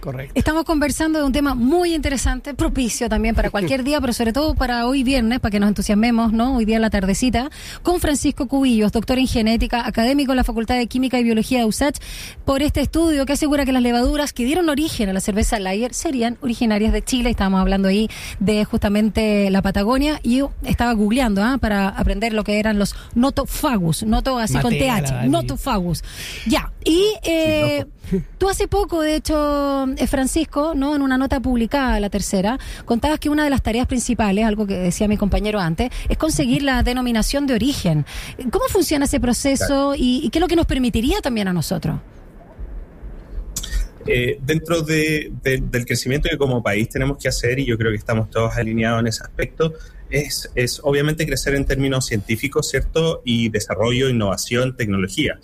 Correcto. 0.02 0.34
Estamos 0.36 0.66
conversando 0.66 1.20
de 1.20 1.26
un 1.26 1.32
tema 1.32 1.54
muy 1.54 1.94
interesante, 1.94 2.56
propicio 2.56 3.08
también 3.08 3.36
para 3.36 3.52
cualquier 3.52 3.84
día, 3.84 4.02
pero 4.02 4.14
sobre 4.14 4.34
todo 4.34 4.56
para 4.56 4.88
hoy 4.88 5.04
viernes, 5.04 5.40
para 5.40 5.52
que 5.52 5.60
nos 5.60 5.70
entusiasmemos, 5.70 6.34
¿no? 6.34 6.56
Hoy 6.58 6.66
día 6.66 6.78
en 6.78 6.82
la 6.82 6.90
tardecita, 6.90 7.52
con 7.84 8.00
Francisco 8.00 8.48
Cubillos, 8.48 8.92
doctor 8.92 9.20
en 9.20 9.28
genética, 9.28 9.86
académico 9.86 10.32
en 10.32 10.38
la 10.38 10.44
Facultad 10.44 10.76
de 10.76 10.88
Química 10.88 11.20
y 11.20 11.24
Biología 11.24 11.60
de 11.60 11.66
USACH, 11.66 12.00
por 12.46 12.64
este 12.64 12.82
estudio 12.82 13.28
que 13.28 13.34
asegura 13.34 13.64
que 13.64 13.72
las 13.72 13.84
levaduras 13.84 14.34
que 14.34 14.44
dieron 14.44 14.70
origen 14.70 15.10
a 15.10 15.14
la 15.14 15.22
cerveza 15.22 15.60
Lager 15.60 15.94
serían 15.94 16.38
originarias 16.42 16.94
de 16.94 17.04
Chile. 17.04 17.30
Estábamos 17.30 17.62
hablando 17.62 17.88
ahí 17.88 18.10
de 18.40 18.66
justamente 18.66 19.52
la 19.52 19.62
Patagonia 19.62 20.20
y 20.24 20.38
yo 20.38 20.52
estaba 20.64 20.94
googleando 20.94 21.44
¿ah? 21.44 21.60
para 21.60 21.90
aprender 21.90 22.34
lo 22.34 22.44
que 22.44 22.60
eran 22.60 22.80
los 22.80 22.96
notofagus, 23.14 24.04
noto 24.04 24.40
así 24.40 24.58
con 24.58 24.74
TH, 24.74 25.28
notofagus. 25.28 26.04
Ya, 26.48 26.72
y 26.84 27.14
eh, 27.24 27.86
tú 28.38 28.50
hace 28.50 28.68
poco, 28.68 29.02
de 29.02 29.16
hecho, 29.16 29.86
Francisco, 30.08 30.74
¿no? 30.76 30.96
En 30.96 31.02
una 31.02 31.18
nota 31.18 31.40
publicada, 31.40 32.00
la 32.00 32.10
tercera, 32.10 32.60
contabas 32.86 33.20
que 33.20 33.30
una 33.30 33.44
de 33.44 33.50
las 33.50 33.62
tareas 33.62 33.88
principales, 33.88 34.46
algo 34.46 34.66
que 34.68 34.78
decía 34.78 35.08
mi 35.08 35.18
compañero 35.18 35.60
antes, 35.60 35.92
es 36.10 36.18
conseguir 36.18 36.64
la 36.64 36.84
denominación 36.84 37.48
de 37.48 37.56
origen. 37.56 38.06
¿Cómo 38.52 38.66
funciona 38.70 39.06
ese 39.06 39.20
proceso 39.20 39.94
y, 39.98 40.30
qué 40.30 40.40
es 40.40 40.42
lo 40.42 40.48
que 40.48 40.56
nos 40.56 40.66
permitiría 40.66 41.20
también 41.22 41.48
a 41.48 41.54
nosotros? 41.54 42.00
Eh, 44.08 44.40
dentro 44.42 44.82
del 44.82 45.86
crecimiento 45.86 46.28
que 46.28 46.38
como 46.38 46.64
país 46.64 46.90
tenemos 46.90 47.18
que 47.22 47.28
hacer, 47.28 47.60
y 47.60 47.66
yo 47.66 47.78
creo 47.78 47.92
que 47.92 47.98
estamos 47.98 48.30
todos 48.30 48.58
alineados 48.58 49.00
en 49.02 49.08
ese 49.08 49.24
aspecto, 49.24 49.74
es, 50.10 50.52
es 50.56 50.82
obviamente 50.84 51.26
crecer 51.26 51.56
en 51.56 51.66
términos 51.66 52.06
científicos, 52.06 52.70
¿cierto? 52.70 53.22
Y 53.24 53.50
desarrollo, 53.50 54.10
innovación, 54.10 54.76
tecnología. 54.76 55.40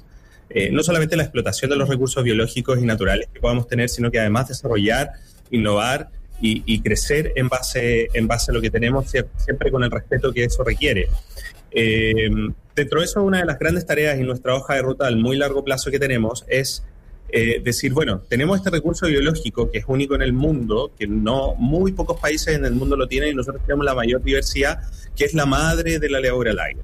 Eh, 0.49 0.69
no 0.71 0.81
solamente 0.81 1.17
la 1.17 1.23
explotación 1.23 1.69
de 1.71 1.77
los 1.77 1.89
recursos 1.89 2.23
biológicos 2.23 2.79
y 2.79 2.85
naturales 2.85 3.27
que 3.33 3.39
podamos 3.39 3.67
tener, 3.67 3.89
sino 3.89 4.09
que 4.11 4.19
además 4.19 4.47
desarrollar, 4.47 5.11
innovar 5.51 6.09
y, 6.39 6.81
crecer 6.81 7.33
en 7.35 7.49
base, 7.49 8.09
en 8.13 8.27
base 8.27 8.51
a 8.51 8.53
lo 8.53 8.61
que 8.61 8.69
tenemos, 8.69 9.09
siempre 9.09 9.71
con 9.71 9.83
el 9.83 9.89
respeto 9.89 10.31
que 10.31 10.44
eso 10.44 10.63
requiere. 10.63 11.07
Eh, 11.71 12.29
dentro 12.75 12.99
de 12.99 13.05
eso, 13.05 13.23
una 13.23 13.39
de 13.39 13.45
las 13.45 13.57
grandes 13.57 13.88
tareas 13.88 14.19
y 14.19 14.23
nuestra 14.23 14.53
hoja 14.53 14.75
de 14.75 14.83
ruta 14.83 15.07
al 15.07 15.17
muy 15.17 15.35
largo 15.35 15.63
plazo 15.63 15.89
que 15.89 15.97
tenemos 15.97 16.45
es 16.47 16.83
eh, 17.29 17.59
decir, 17.63 17.91
bueno, 17.91 18.21
tenemos 18.29 18.57
este 18.57 18.69
recurso 18.69 19.07
biológico 19.07 19.71
que 19.71 19.79
es 19.79 19.85
único 19.88 20.13
en 20.13 20.21
el 20.21 20.31
mundo, 20.31 20.91
que 20.97 21.07
no 21.07 21.55
muy 21.55 21.91
pocos 21.91 22.19
países 22.19 22.55
en 22.55 22.65
el 22.65 22.73
mundo 22.73 22.95
lo 22.95 23.07
tienen 23.07 23.29
y 23.29 23.33
nosotros 23.33 23.63
tenemos 23.65 23.83
la 23.83 23.95
mayor 23.95 24.21
diversidad, 24.21 24.79
que 25.15 25.25
es 25.25 25.33
la 25.33 25.47
madre 25.47 25.97
de 25.97 26.09
la 26.09 26.19
levadura 26.19 26.51
al 26.51 26.59
aire. 26.59 26.81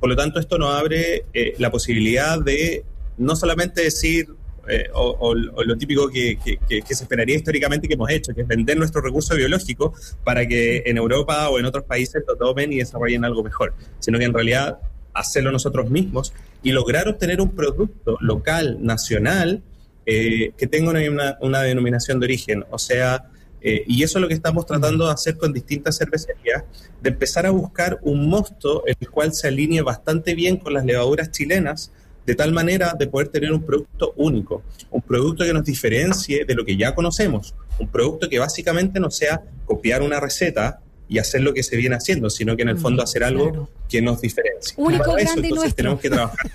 Por 0.00 0.08
lo 0.10 0.16
tanto, 0.16 0.40
esto 0.40 0.58
nos 0.58 0.74
abre 0.74 1.24
la 1.58 1.70
posibilidad 1.70 2.40
de 2.40 2.84
no 3.18 3.36
solamente 3.36 3.82
decir 3.82 4.28
eh, 4.68 4.88
o, 4.94 5.34
lo 5.34 5.76
típico 5.78 6.08
que, 6.08 6.38
se 6.68 7.04
esperaría 7.04 7.36
históricamente 7.36 7.86
que 7.86 7.94
hemos 7.94 8.10
hecho, 8.10 8.34
que 8.34 8.40
es 8.40 8.46
vender 8.46 8.76
nuestro 8.76 9.00
recurso 9.00 9.36
biológico 9.36 9.94
para 10.24 10.46
que 10.46 10.82
en 10.86 10.96
Europa 10.96 11.48
o 11.50 11.58
en 11.58 11.66
otros 11.66 11.84
países 11.84 12.22
lo 12.26 12.36
tomen 12.36 12.72
y 12.72 12.78
desarrollen 12.78 13.24
algo 13.24 13.44
mejor, 13.44 13.74
sino 14.00 14.18
que 14.18 14.24
en 14.24 14.34
realidad 14.34 14.78
hacerlo 15.14 15.52
nosotros 15.52 15.88
mismos 15.88 16.32
y 16.62 16.72
lograr 16.72 17.08
obtener 17.08 17.40
un 17.40 17.54
producto 17.54 18.18
local, 18.20 18.78
nacional, 18.80 19.62
eh, 20.04 20.52
que 20.56 20.66
tenga 20.66 20.92
una, 21.40 21.62
denominación 21.62 22.20
de 22.20 22.26
origen. 22.26 22.64
O 22.70 22.78
sea, 22.78 23.30
eh, 23.60 23.84
y 23.86 24.02
eso 24.02 24.18
es 24.18 24.22
lo 24.22 24.28
que 24.28 24.34
estamos 24.34 24.66
tratando 24.66 25.06
de 25.06 25.12
hacer 25.12 25.36
con 25.36 25.52
distintas 25.52 25.98
cervecerías, 25.98 26.64
de 27.00 27.10
empezar 27.10 27.46
a 27.46 27.50
buscar 27.50 27.98
un 28.02 28.28
mosto 28.28 28.84
el 28.86 29.10
cual 29.10 29.32
se 29.32 29.48
alinee 29.48 29.82
bastante 29.82 30.34
bien 30.34 30.56
con 30.56 30.74
las 30.74 30.84
levaduras 30.84 31.30
chilenas, 31.30 31.92
de 32.26 32.34
tal 32.34 32.52
manera 32.52 32.94
de 32.98 33.06
poder 33.06 33.28
tener 33.28 33.52
un 33.52 33.62
producto 33.62 34.12
único, 34.16 34.62
un 34.90 35.00
producto 35.00 35.44
que 35.44 35.52
nos 35.52 35.64
diferencie 35.64 36.44
de 36.44 36.54
lo 36.54 36.64
que 36.64 36.76
ya 36.76 36.94
conocemos, 36.94 37.54
un 37.78 37.88
producto 37.88 38.28
que 38.28 38.38
básicamente 38.38 38.98
no 38.98 39.10
sea 39.10 39.42
copiar 39.64 40.02
una 40.02 40.18
receta 40.18 40.80
y 41.08 41.18
hacer 41.18 41.42
lo 41.42 41.54
que 41.54 41.62
se 41.62 41.76
viene 41.76 41.94
haciendo, 41.94 42.28
sino 42.30 42.56
que 42.56 42.62
en 42.62 42.70
el 42.70 42.78
fondo 42.78 43.00
hacer 43.00 43.22
algo 43.22 43.68
que 43.88 44.02
nos 44.02 44.20
diferencie. 44.20 44.74
Único, 44.76 45.12
grande 45.12 45.48
y 45.48 45.52
nuestro. 45.52 45.74
tenemos 45.74 46.00
que 46.00 46.10
trabajar. 46.10 46.50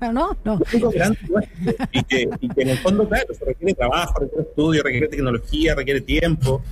no, 0.12 0.36
no. 0.42 0.58
Único, 0.72 0.90
grande 0.90 1.18
y 1.92 1.98
Y 1.98 2.02
que, 2.04 2.28
y 2.40 2.48
que 2.48 2.62
en 2.62 2.68
el 2.70 2.78
fondo, 2.78 3.06
claro, 3.06 3.34
se 3.34 3.44
requiere 3.44 3.74
trabajo, 3.74 4.20
requiere 4.20 4.42
estudio, 4.42 4.82
requiere 4.82 5.08
tecnología, 5.08 5.74
requiere 5.74 6.00
tiempo, 6.00 6.62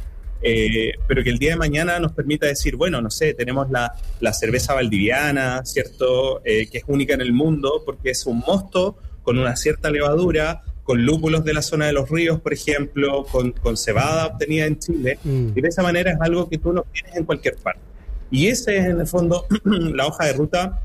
eh, 0.42 0.92
pero 1.06 1.24
que 1.24 1.30
el 1.30 1.38
día 1.38 1.50
de 1.50 1.56
mañana 1.56 1.98
nos 1.98 2.12
permita 2.12 2.46
decir, 2.46 2.76
bueno, 2.76 3.00
no 3.00 3.10
sé, 3.10 3.34
tenemos 3.34 3.70
la, 3.70 3.92
la 4.20 4.32
cerveza 4.32 4.74
valdiviana, 4.74 5.64
¿cierto? 5.64 6.40
Eh, 6.44 6.68
que 6.70 6.78
es 6.78 6.84
única 6.86 7.14
en 7.14 7.20
el 7.20 7.32
mundo 7.32 7.82
porque 7.84 8.10
es 8.10 8.26
un 8.26 8.38
mosto 8.46 8.96
con 9.22 9.38
una 9.38 9.56
cierta 9.56 9.90
levadura, 9.90 10.62
con 10.84 11.04
lúpulos 11.04 11.44
de 11.44 11.52
la 11.52 11.60
zona 11.60 11.86
de 11.86 11.92
los 11.92 12.08
ríos, 12.08 12.40
por 12.40 12.54
ejemplo, 12.54 13.26
con, 13.30 13.52
con 13.52 13.76
cebada 13.76 14.26
obtenida 14.26 14.64
en 14.64 14.78
Chile, 14.78 15.18
mm. 15.22 15.48
y 15.54 15.60
de 15.60 15.68
esa 15.68 15.82
manera 15.82 16.12
es 16.12 16.20
algo 16.20 16.48
que 16.48 16.56
tú 16.56 16.72
no 16.72 16.86
tienes 16.92 17.14
en 17.14 17.24
cualquier 17.24 17.56
parte. 17.56 17.80
Y 18.30 18.46
esa 18.48 18.72
es, 18.72 18.86
en 18.86 19.00
el 19.00 19.06
fondo, 19.06 19.46
la 19.64 20.06
hoja 20.06 20.26
de 20.26 20.32
ruta 20.32 20.80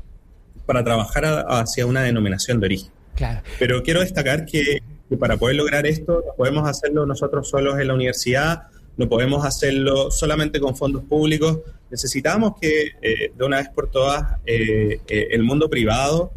para 0.66 0.84
trabajar 0.84 1.46
hacia 1.48 1.86
una 1.86 2.02
denominación 2.02 2.60
de 2.60 2.66
origen. 2.66 2.90
Claro. 3.14 3.40
Pero 3.58 3.82
quiero 3.82 4.00
destacar 4.00 4.44
que, 4.44 4.82
que, 5.08 5.16
para 5.16 5.36
poder 5.36 5.56
lograr 5.56 5.86
esto, 5.86 6.22
podemos 6.36 6.68
hacerlo 6.68 7.06
nosotros 7.06 7.48
solos 7.48 7.78
en 7.78 7.88
la 7.88 7.94
universidad, 7.94 8.64
no 8.96 9.08
podemos 9.08 9.44
hacerlo 9.44 10.10
solamente 10.10 10.60
con 10.60 10.76
fondos 10.76 11.02
públicos. 11.04 11.60
Necesitamos 11.90 12.54
que 12.60 12.92
eh, 13.02 13.32
de 13.34 13.44
una 13.44 13.58
vez 13.58 13.68
por 13.68 13.90
todas 13.90 14.38
eh, 14.46 15.00
eh, 15.08 15.28
el 15.30 15.42
mundo 15.42 15.68
privado 15.68 16.32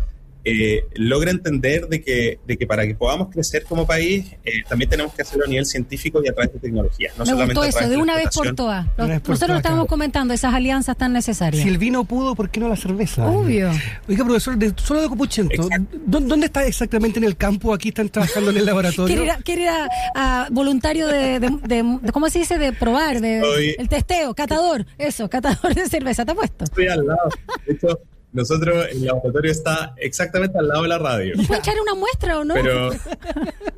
eh, 0.49 0.85
logra 0.95 1.29
entender 1.29 1.89
de 1.89 2.01
que, 2.01 2.39
de 2.47 2.57
que 2.57 2.65
para 2.65 2.87
que 2.87 2.95
podamos 2.95 3.27
crecer 3.29 3.65
como 3.65 3.85
país, 3.85 4.33
eh, 4.45 4.63
también 4.69 4.89
tenemos 4.89 5.13
que 5.13 5.21
hacerlo 5.21 5.43
a 5.43 5.49
nivel 5.49 5.65
científico 5.65 6.21
y 6.23 6.29
a 6.29 6.33
través 6.33 6.53
de 6.53 6.59
tecnología. 6.59 7.11
No 7.17 7.25
Me 7.25 7.31
solamente 7.31 7.59
gustó 7.59 7.79
eso, 7.81 7.89
de, 7.89 7.97
una 7.97 8.15
vez 8.15 8.29
por 8.33 8.55
todas. 8.55 8.87
Nosotros 8.97 9.49
lo 9.49 9.57
estábamos 9.57 9.87
comentando, 9.87 10.33
esas 10.33 10.53
alianzas 10.53 10.95
tan 10.95 11.11
necesarias. 11.11 11.61
Si 11.61 11.67
el 11.67 11.77
vino 11.77 12.05
pudo, 12.05 12.33
¿por 12.33 12.49
qué 12.49 12.61
no 12.61 12.69
la 12.69 12.77
cerveza? 12.77 13.27
Obvio. 13.27 13.71
Oiga, 14.07 14.23
profesor, 14.23 14.57
de, 14.57 14.71
solo 14.77 15.01
de 15.01 15.09
Copuchento, 15.09 15.67
¿dónde 16.05 16.45
está 16.45 16.65
exactamente 16.65 17.19
en 17.19 17.25
el 17.25 17.35
campo? 17.35 17.73
Aquí 17.73 17.89
están 17.89 18.07
trabajando 18.07 18.51
en 18.51 18.57
el 18.57 18.65
laboratorio. 18.65 19.25
Quiere 19.43 19.63
ir 19.63 19.69
a, 20.15 20.47
voluntario 20.49 21.07
de, 21.07 21.41
de, 21.41 21.99
¿cómo 22.13 22.29
se 22.29 22.39
dice? 22.39 22.57
De 22.57 22.71
probar, 22.71 23.19
de, 23.19 23.75
el 23.77 23.89
testeo, 23.89 24.33
catador, 24.33 24.85
eso, 24.97 25.29
catador 25.29 25.75
de 25.75 25.89
cerveza, 25.89 26.23
¿te 26.23 26.33
puesto? 26.33 26.63
Estoy 26.63 26.87
al 26.87 27.05
lado. 27.05 27.29
De 27.65 27.73
hecho, 27.73 27.99
nosotros, 28.33 28.87
el 28.91 29.05
laboratorio 29.05 29.51
está 29.51 29.93
exactamente 29.97 30.57
al 30.57 30.67
lado 30.67 30.83
de 30.83 30.87
la 30.89 30.97
radio. 30.97 31.33
¿Puede 31.47 31.59
echar 31.59 31.75
una 31.81 31.95
muestra 31.95 32.39
o 32.39 32.43
no? 32.43 32.53
Pero, 32.53 32.91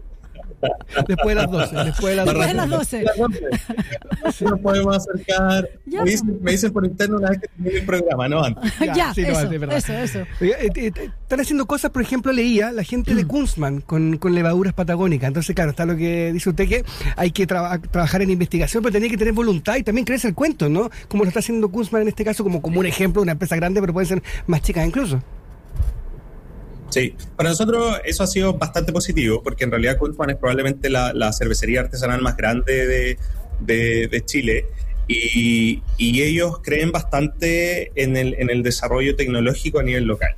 Después 1.08 1.28
de 1.28 1.36
las 1.36 1.51
12. 1.51 1.75
Después 1.86 2.16
de 2.16 2.54
las 2.54 2.70
12. 2.70 3.06
Si 4.34 4.46
nos 4.46 4.60
podemos 4.60 4.98
acercar. 4.98 5.70
Me 5.86 6.51
dicen, 6.51 6.72
por 6.72 6.86
interno 6.86 7.18
una 7.18 7.30
vez 7.30 7.39
que 7.42 7.48
termine 7.48 7.80
el 7.80 7.86
programa, 7.86 8.30
no 8.30 8.44
antes. 8.44 8.74
Ya, 8.96 9.12
eso, 9.12 9.94
eso, 9.94 10.20
eh, 10.42 10.70
eh, 10.75 10.92
están 10.96 11.39
haciendo 11.39 11.68
cosas, 11.68 11.92
por 11.92 12.01
ejemplo, 12.01 12.32
leía 12.32 12.72
la 12.72 12.84
gente 12.84 13.13
de 13.13 13.24
mm. 13.24 13.28
Kunzman 13.28 13.82
con, 13.82 14.18
con 14.18 14.34
levaduras 14.34 14.74
patagónicas. 14.74 15.28
Entonces, 15.28 15.56
claro, 15.56 15.72
está 15.72 15.86
lo 15.86 15.96
que 15.96 16.34
dice 16.34 16.50
usted 16.50 16.68
que 16.68 16.84
hay 17.16 17.32
que 17.32 17.46
trabajar 17.46 18.22
en 18.22 18.32
investigación, 18.32 18.82
pero 18.82 18.94
tenía 18.94 19.10
que 19.10 19.18
tener 19.18 19.34
voluntad 19.34 19.75
y 19.75 19.84
también 19.84 20.06
creerse 20.06 20.28
el 20.28 20.34
cuento, 20.34 20.70
¿no? 20.70 20.89
Como 21.08 21.24
lo 21.24 21.30
está 21.30 21.39
haciendo 21.39 21.70
Kunzman 21.70 22.04
en 22.04 22.08
este 22.10 22.25
caso, 22.25 22.44
como, 22.44 22.62
como 22.62 22.80
un 22.80 22.86
ejemplo, 22.86 23.22
una 23.22 23.34
empresa 23.34 23.56
grande, 23.56 23.80
pero 23.80 23.94
pueden 23.94 24.08
ser 24.08 24.24
más 24.48 24.62
chicas 24.62 24.86
incluso. 24.86 25.22
Sí, 26.89 27.15
para 27.36 27.50
nosotros 27.50 28.00
eso 28.03 28.24
ha 28.24 28.27
sido 28.27 28.53
bastante 28.53 28.91
positivo, 28.91 29.43
porque 29.43 29.63
en 29.63 29.72
realidad 29.72 29.98
Kunzman 29.98 30.31
es 30.31 30.38
probablemente 30.38 30.89
la, 30.89 31.34
cervecería 31.34 31.81
artesanal 31.81 32.22
más 32.22 32.36
grande 32.36 33.17
de, 33.60 34.22
Chile 34.25 34.65
y, 35.08 35.81
ellos 36.00 36.60
creen 36.63 36.91
bastante 36.91 37.91
en 37.96 38.17
el, 38.17 38.36
en 38.39 38.50
el 38.50 38.63
desarrollo 38.63 39.15
tecnológico 39.15 39.79
a 39.79 39.84
nivel 39.84 40.05
local. 40.05 40.36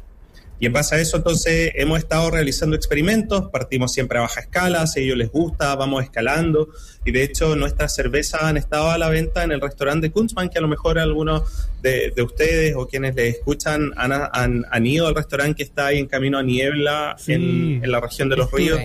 Y 0.61 0.67
en 0.67 0.73
base 0.73 0.93
a 0.93 0.99
eso, 0.99 1.17
entonces, 1.17 1.71
hemos 1.73 1.97
estado 1.97 2.29
realizando 2.29 2.75
experimentos, 2.75 3.49
partimos 3.49 3.91
siempre 3.91 4.19
a 4.19 4.21
baja 4.21 4.41
escala, 4.41 4.85
si 4.85 4.99
a 4.99 5.03
ellos 5.03 5.17
les 5.17 5.31
gusta, 5.31 5.75
vamos 5.75 6.03
escalando. 6.03 6.69
Y 7.03 7.11
de 7.11 7.23
hecho, 7.23 7.55
nuestras 7.55 7.95
cervezas 7.95 8.43
han 8.43 8.57
estado 8.57 8.91
a 8.91 8.99
la 8.99 9.09
venta 9.09 9.43
en 9.43 9.51
el 9.51 9.59
restaurante 9.59 10.09
de 10.09 10.11
Kunzman, 10.11 10.49
que 10.49 10.59
a 10.59 10.61
lo 10.61 10.67
mejor 10.67 10.99
algunos 10.99 11.67
de, 11.81 12.13
ustedes 12.23 12.75
o 12.75 12.87
quienes 12.87 13.15
les 13.15 13.37
escuchan 13.37 13.91
han, 13.97 14.63
han, 14.69 14.85
ido 14.85 15.07
al 15.07 15.15
restaurante 15.15 15.55
que 15.55 15.63
está 15.63 15.87
ahí 15.87 15.97
en 15.97 16.05
camino 16.05 16.37
a 16.37 16.43
Niebla, 16.43 17.15
en, 17.25 17.81
la 17.91 17.99
región 17.99 18.29
de 18.29 18.37
los 18.37 18.51
ríos. 18.51 18.79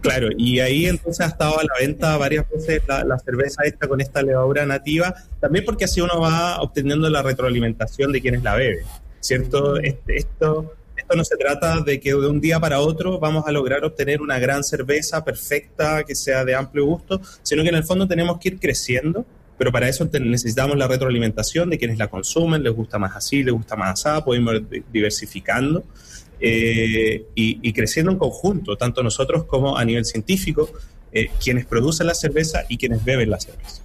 Claro, 0.00 0.28
y 0.38 0.60
ahí 0.60 0.86
entonces 0.86 1.26
ha 1.26 1.28
estado 1.28 1.58
a 1.58 1.64
la 1.64 1.74
venta 1.80 2.16
varias 2.18 2.48
veces 2.48 2.82
la, 2.86 3.02
la, 3.02 3.18
cerveza 3.18 3.64
esta 3.64 3.88
con 3.88 4.00
esta 4.00 4.22
levadura 4.22 4.64
nativa, 4.64 5.12
también 5.40 5.64
porque 5.64 5.86
así 5.86 6.00
uno 6.00 6.20
va 6.20 6.62
obteniendo 6.62 7.10
la 7.10 7.20
retroalimentación 7.20 8.12
de 8.12 8.20
quienes 8.20 8.44
la 8.44 8.54
beben. 8.54 8.86
¿Cierto? 9.22 9.78
Este, 9.78 10.16
esto, 10.16 10.74
esto 10.96 11.16
no 11.16 11.24
se 11.24 11.36
trata 11.36 11.80
de 11.80 12.00
que 12.00 12.10
de 12.10 12.26
un 12.26 12.40
día 12.40 12.60
para 12.60 12.80
otro 12.80 13.18
vamos 13.18 13.44
a 13.46 13.52
lograr 13.52 13.84
obtener 13.84 14.20
una 14.20 14.38
gran 14.38 14.64
cerveza 14.64 15.24
perfecta, 15.24 16.04
que 16.04 16.14
sea 16.14 16.44
de 16.44 16.54
amplio 16.54 16.84
gusto, 16.84 17.20
sino 17.42 17.62
que 17.62 17.70
en 17.70 17.76
el 17.76 17.84
fondo 17.84 18.06
tenemos 18.06 18.38
que 18.38 18.50
ir 18.50 18.58
creciendo, 18.58 19.24
pero 19.56 19.70
para 19.70 19.88
eso 19.88 20.08
necesitamos 20.12 20.76
la 20.76 20.88
retroalimentación 20.88 21.70
de 21.70 21.78
quienes 21.78 21.98
la 21.98 22.08
consumen, 22.08 22.62
les 22.62 22.74
gusta 22.74 22.98
más 22.98 23.16
así, 23.16 23.44
les 23.44 23.54
gusta 23.54 23.76
más 23.76 24.04
así, 24.04 24.22
podemos 24.24 24.54
ir 24.54 24.84
diversificando. 24.92 25.84
Eh, 26.44 27.24
y, 27.36 27.72
creciendo 27.72 28.10
en 28.10 28.18
conjunto, 28.18 28.76
tanto 28.76 29.04
nosotros 29.04 29.44
como 29.44 29.78
a 29.78 29.84
nivel 29.84 30.04
científico, 30.04 30.68
eh, 31.12 31.30
quienes 31.40 31.66
producen 31.66 32.08
la 32.08 32.16
cerveza 32.16 32.64
y 32.68 32.76
quienes 32.78 33.04
beben 33.04 33.30
la 33.30 33.38
cerveza. 33.38 33.80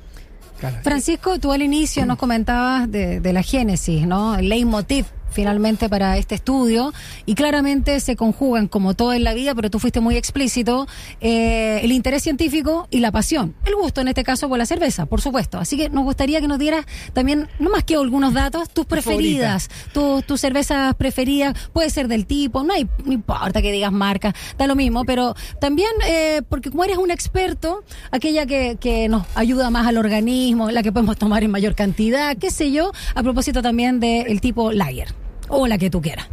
Francisco, 0.81 1.37
tú 1.37 1.51
al 1.51 1.61
inicio 1.61 2.03
nos 2.07 2.17
comentabas 2.17 2.91
de, 2.91 3.19
de 3.19 3.33
la 3.33 3.43
génesis, 3.43 4.07
¿no? 4.07 4.35
El 4.35 4.49
leitmotiv 4.49 5.05
finalmente 5.29 5.89
para 5.89 6.17
este 6.17 6.35
estudio 6.35 6.93
y 7.25 7.35
claramente 7.35 7.99
se 7.99 8.15
conjugan 8.15 8.67
como 8.67 8.93
todo 8.93 9.13
en 9.13 9.23
la 9.23 9.33
vida, 9.33 9.53
pero 9.55 9.69
tú 9.69 9.79
fuiste 9.79 9.99
muy 9.99 10.17
explícito, 10.17 10.87
eh, 11.21 11.79
el 11.83 11.91
interés 11.91 12.23
científico 12.23 12.87
y 12.91 12.99
la 12.99 13.11
pasión, 13.11 13.55
el 13.65 13.75
gusto 13.75 14.01
en 14.01 14.07
este 14.07 14.23
caso 14.23 14.49
por 14.49 14.57
la 14.57 14.65
cerveza, 14.65 15.05
por 15.05 15.21
supuesto. 15.21 15.59
Así 15.59 15.77
que 15.77 15.89
nos 15.89 16.03
gustaría 16.03 16.41
que 16.41 16.47
nos 16.47 16.59
dieras 16.59 16.85
también, 17.13 17.47
no 17.59 17.69
más 17.69 17.83
que 17.83 17.95
algunos 17.95 18.33
datos, 18.33 18.69
tus 18.69 18.85
preferidas, 18.85 19.69
tus, 19.93 20.39
cervezas 20.39 20.95
preferidas, 20.95 21.55
puede 21.73 21.89
ser 21.89 22.07
del 22.07 22.25
tipo, 22.25 22.63
no, 22.63 22.73
hay, 22.73 22.87
no 23.05 23.11
importa 23.11 23.61
que 23.61 23.71
digas 23.71 23.91
marca, 23.91 24.33
da 24.57 24.67
lo 24.67 24.75
mismo, 24.75 25.03
pero 25.05 25.35
también 25.59 25.89
eh, 26.07 26.41
porque 26.47 26.69
como 26.69 26.83
eres 26.83 26.97
un 26.97 27.11
experto, 27.11 27.83
aquella 28.11 28.45
que, 28.45 28.77
que 28.79 29.09
nos 29.09 29.25
ayuda 29.35 29.69
más 29.69 29.87
al 29.87 29.97
organismo, 29.97 30.71
la 30.71 30.83
que 30.83 30.91
podemos 30.91 31.17
tomar 31.17 31.43
en 31.43 31.51
mayor 31.51 31.75
cantidad, 31.75 32.37
qué 32.37 32.51
sé 32.51 32.71
yo, 32.71 32.91
a 33.15 33.23
propósito 33.23 33.61
también 33.61 33.99
del 33.99 34.41
tipo 34.41 34.71
Lager 34.71 35.26
o 35.49 35.67
la 35.67 35.77
que 35.77 35.89
tú 35.89 36.01
quieras. 36.01 36.27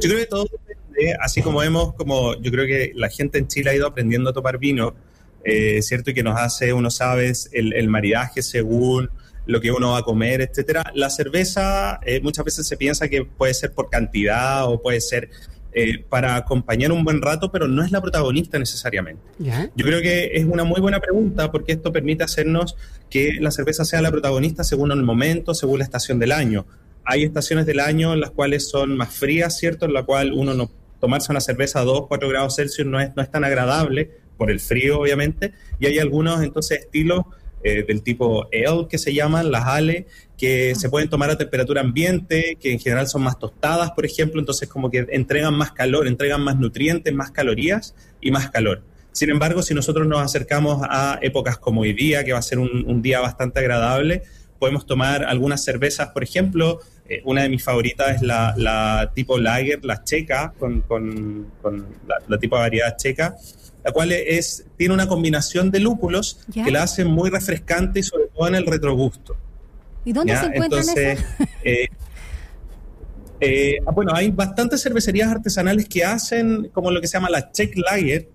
Yo 0.00 0.08
creo 0.08 0.18
que 0.18 0.26
todo 0.26 0.44
depende, 0.44 1.16
así 1.20 1.42
como 1.42 1.60
vemos, 1.60 1.94
como 1.94 2.34
yo 2.40 2.50
creo 2.50 2.66
que 2.66 2.92
la 2.94 3.08
gente 3.08 3.38
en 3.38 3.48
Chile 3.48 3.70
ha 3.70 3.74
ido 3.74 3.86
aprendiendo 3.86 4.30
a 4.30 4.32
tomar 4.32 4.58
vino, 4.58 4.94
eh, 5.44 5.82
¿cierto? 5.82 6.10
Y 6.10 6.14
que 6.14 6.22
nos 6.22 6.40
hace, 6.40 6.72
uno 6.72 6.90
sabe, 6.90 7.32
el, 7.52 7.72
el, 7.72 7.88
maridaje 7.88 8.42
según 8.42 9.10
lo 9.46 9.60
que 9.60 9.70
uno 9.70 9.92
va 9.92 9.98
a 9.98 10.02
comer, 10.02 10.40
etcétera. 10.40 10.84
La 10.94 11.10
cerveza 11.10 12.00
eh, 12.04 12.20
muchas 12.20 12.44
veces 12.44 12.66
se 12.66 12.76
piensa 12.76 13.08
que 13.08 13.24
puede 13.24 13.54
ser 13.54 13.72
por 13.72 13.88
cantidad 13.88 14.68
o 14.68 14.82
puede 14.82 15.00
ser 15.00 15.30
eh, 15.72 16.02
para 16.08 16.36
acompañar 16.36 16.90
un 16.90 17.04
buen 17.04 17.20
rato, 17.22 17.52
pero 17.52 17.68
no 17.68 17.84
es 17.84 17.92
la 17.92 18.00
protagonista 18.00 18.58
necesariamente. 18.58 19.22
Yo 19.38 19.84
creo 19.84 20.00
que 20.00 20.30
es 20.32 20.46
una 20.46 20.64
muy 20.64 20.80
buena 20.80 21.00
pregunta 21.00 21.52
porque 21.52 21.72
esto 21.72 21.92
permite 21.92 22.24
hacernos 22.24 22.76
que 23.10 23.34
la 23.40 23.50
cerveza 23.50 23.84
sea 23.84 24.00
la 24.00 24.10
protagonista 24.10 24.64
según 24.64 24.90
el 24.90 25.02
momento, 25.02 25.54
según 25.54 25.78
la 25.78 25.84
estación 25.84 26.18
del 26.18 26.32
año 26.32 26.66
hay 27.06 27.24
estaciones 27.24 27.66
del 27.66 27.80
año 27.80 28.12
en 28.12 28.20
las 28.20 28.30
cuales 28.30 28.68
son 28.68 28.96
más 28.96 29.14
frías, 29.14 29.58
¿cierto? 29.58 29.86
En 29.86 29.92
la 29.92 30.02
cual 30.02 30.32
uno 30.32 30.54
no 30.54 30.70
tomarse 31.00 31.30
una 31.30 31.40
cerveza 31.40 31.80
a 31.80 31.84
2, 31.84 32.06
4 32.08 32.28
grados 32.28 32.56
Celsius 32.56 32.86
no 32.86 33.00
es, 33.00 33.14
no 33.14 33.22
es 33.22 33.30
tan 33.30 33.44
agradable, 33.44 34.10
por 34.36 34.50
el 34.50 34.60
frío 34.60 35.00
obviamente, 35.00 35.52
y 35.78 35.86
hay 35.86 35.98
algunos 35.98 36.42
entonces 36.42 36.80
estilos 36.80 37.22
eh, 37.62 37.84
del 37.86 38.02
tipo 38.02 38.48
ale 38.52 38.86
que 38.88 38.98
se 38.98 39.14
llaman, 39.14 39.50
las 39.50 39.64
ale, 39.66 40.06
que 40.36 40.74
se 40.74 40.88
pueden 40.90 41.08
tomar 41.08 41.30
a 41.30 41.38
temperatura 41.38 41.80
ambiente, 41.80 42.58
que 42.60 42.72
en 42.72 42.78
general 42.78 43.08
son 43.08 43.22
más 43.22 43.38
tostadas, 43.38 43.92
por 43.92 44.04
ejemplo, 44.04 44.40
entonces 44.40 44.68
como 44.68 44.90
que 44.90 45.06
entregan 45.10 45.54
más 45.54 45.72
calor, 45.72 46.06
entregan 46.06 46.42
más 46.42 46.56
nutrientes, 46.58 47.12
más 47.14 47.30
calorías 47.30 47.94
y 48.20 48.30
más 48.30 48.50
calor. 48.50 48.82
Sin 49.12 49.30
embargo, 49.30 49.62
si 49.62 49.72
nosotros 49.72 50.06
nos 50.06 50.20
acercamos 50.20 50.82
a 50.88 51.18
épocas 51.22 51.56
como 51.58 51.80
hoy 51.80 51.94
día, 51.94 52.22
que 52.22 52.32
va 52.32 52.38
a 52.38 52.42
ser 52.42 52.58
un, 52.58 52.84
un 52.86 53.00
día 53.00 53.20
bastante 53.20 53.60
agradable, 53.60 54.22
podemos 54.58 54.86
tomar 54.86 55.24
algunas 55.24 55.64
cervezas, 55.64 56.08
por 56.10 56.22
ejemplo, 56.22 56.80
eh, 57.08 57.22
una 57.24 57.42
de 57.42 57.48
mis 57.48 57.62
favoritas 57.62 58.16
es 58.16 58.22
la, 58.22 59.10
tipo 59.14 59.38
lager, 59.38 59.84
la 59.84 60.02
checa, 60.02 60.52
con, 60.58 60.82
la, 62.28 62.38
tipo 62.38 62.56
de 62.56 62.62
variedad 62.62 62.96
checa, 62.96 63.36
la 63.84 63.92
cual 63.92 64.12
es, 64.12 64.66
tiene 64.76 64.94
una 64.94 65.06
combinación 65.06 65.70
de 65.70 65.80
lúpulos 65.80 66.40
que 66.52 66.70
la 66.70 66.82
hacen 66.82 67.06
muy 67.08 67.30
refrescante 67.30 68.00
y 68.00 68.02
sobre 68.02 68.26
todo 68.34 68.48
en 68.48 68.56
el 68.56 68.66
retrogusto. 68.66 69.36
¿Y 70.04 70.12
dónde 70.12 70.36
se 70.36 70.46
encuentran 70.46 70.82
Entonces, 70.82 71.24
eh, 71.64 71.88
eh, 73.40 73.78
ah, 73.86 73.92
bueno, 73.92 74.12
hay 74.14 74.30
bastantes 74.30 74.82
cervecerías 74.82 75.28
artesanales 75.28 75.88
que 75.88 76.04
hacen 76.04 76.70
como 76.72 76.90
lo 76.90 77.00
que 77.00 77.06
se 77.06 77.14
llama 77.14 77.30
la 77.30 77.52
check 77.52 77.76
lager, 77.76 78.28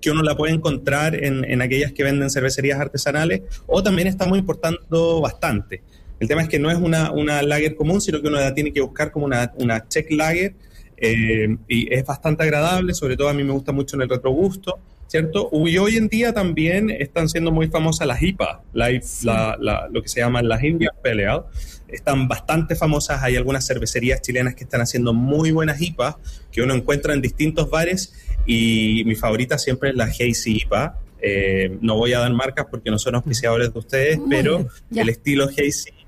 que 0.00 0.10
uno 0.10 0.22
la 0.22 0.36
puede 0.36 0.54
encontrar 0.54 1.14
en, 1.14 1.44
en 1.44 1.62
aquellas 1.62 1.92
que 1.92 2.02
venden 2.02 2.30
cervecerías 2.30 2.80
artesanales, 2.80 3.42
o 3.66 3.82
también 3.82 4.08
estamos 4.08 4.38
importando 4.38 5.20
bastante. 5.20 5.82
El 6.20 6.28
tema 6.28 6.42
es 6.42 6.48
que 6.48 6.58
no 6.58 6.70
es 6.70 6.78
una, 6.78 7.10
una 7.10 7.42
lager 7.42 7.74
común, 7.74 8.00
sino 8.00 8.20
que 8.20 8.28
uno 8.28 8.38
la 8.38 8.54
tiene 8.54 8.72
que 8.72 8.82
buscar 8.82 9.10
como 9.10 9.24
una, 9.24 9.52
una 9.56 9.88
check 9.88 10.10
lager 10.10 10.54
eh, 10.98 11.56
y 11.66 11.92
es 11.92 12.04
bastante 12.04 12.42
agradable, 12.42 12.92
sobre 12.92 13.16
todo 13.16 13.30
a 13.30 13.32
mí 13.32 13.42
me 13.42 13.52
gusta 13.52 13.72
mucho 13.72 13.96
en 13.96 14.02
el 14.02 14.08
retrogusto, 14.10 14.78
¿cierto? 15.06 15.48
Y 15.66 15.78
hoy 15.78 15.96
en 15.96 16.08
día 16.08 16.34
también 16.34 16.90
están 16.90 17.30
siendo 17.30 17.50
muy 17.50 17.68
famosas 17.68 18.06
las 18.06 18.22
IPA, 18.22 18.62
la, 18.74 19.88
lo 19.90 20.02
que 20.02 20.08
se 20.08 20.20
llaman 20.20 20.46
las 20.46 20.62
Indian 20.62 20.92
Pale 21.02 21.26
Ale. 21.26 21.42
Están 21.88 22.28
bastante 22.28 22.76
famosas, 22.76 23.22
hay 23.22 23.34
algunas 23.34 23.66
cervecerías 23.66 24.20
chilenas 24.20 24.54
que 24.54 24.64
están 24.64 24.82
haciendo 24.82 25.14
muy 25.14 25.50
buenas 25.50 25.80
IPA 25.80 26.18
que 26.52 26.62
uno 26.62 26.74
encuentra 26.74 27.14
en 27.14 27.22
distintos 27.22 27.68
bares 27.70 28.12
y 28.46 29.02
mi 29.06 29.16
favorita 29.16 29.58
siempre 29.58 29.90
es 29.90 29.96
la 29.96 30.04
Hazy 30.04 30.58
IPA. 30.62 30.98
Eh, 31.22 31.78
no 31.80 31.96
voy 31.96 32.12
a 32.12 32.20
dar 32.20 32.32
marcas 32.32 32.66
porque 32.70 32.90
no 32.90 32.98
son 32.98 33.14
auspiciadores 33.14 33.72
de 33.72 33.78
ustedes, 33.78 34.20
pero 34.28 34.68
el 34.94 35.08
estilo 35.08 35.46
Hazy 35.46 35.99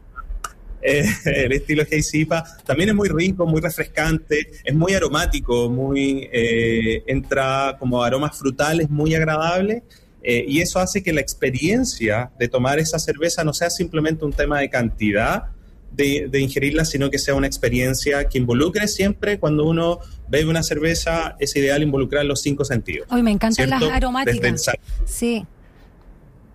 eh, 0.83 1.05
el 1.25 1.53
estilo 1.53 1.83
Hazy 1.83 2.27
también 2.65 2.91
es 2.91 2.95
muy 2.95 3.09
rico, 3.09 3.47
muy 3.47 3.61
refrescante, 3.61 4.51
es 4.65 4.75
muy 4.75 4.95
aromático, 4.95 5.71
muy 5.71 6.29
eh, 6.33 7.03
entra 7.07 7.77
como 7.79 8.03
aromas 8.03 8.37
frutales 8.37 8.91
muy 8.91 9.15
agradable. 9.15 9.83
Eh, 10.25 10.45
y 10.47 10.61
eso 10.61 10.79
hace 10.79 11.03
que 11.03 11.13
la 11.13 11.21
experiencia 11.21 12.31
de 12.39 12.47
tomar 12.47 12.79
esa 12.79 12.99
cerveza 12.99 13.43
no 13.43 13.53
sea 13.53 13.71
simplemente 13.71 14.25
un 14.25 14.33
tema 14.33 14.61
de 14.61 14.71
cantidad, 14.71 15.47
de, 15.91 16.29
de, 16.31 16.41
ingerirla, 16.41 16.85
sino 16.85 17.11
que 17.11 17.19
sea 17.19 17.35
una 17.35 17.47
experiencia 17.47 18.29
que 18.29 18.39
involucre 18.39 18.87
siempre, 18.89 19.39
cuando 19.39 19.67
uno 19.67 19.99
bebe 20.29 20.49
una 20.49 20.63
cerveza, 20.63 21.37
es 21.39 21.55
ideal 21.57 21.83
involucrar 21.83 22.25
los 22.25 22.41
cinco 22.41 22.65
sentidos. 22.65 23.09
Hoy 23.11 23.23
me 23.23 23.33
encantan 23.33 23.69
¿cierto? 23.69 23.85
las 23.85 23.97
aromáticas. 23.97 24.71
Sí. 25.05 25.45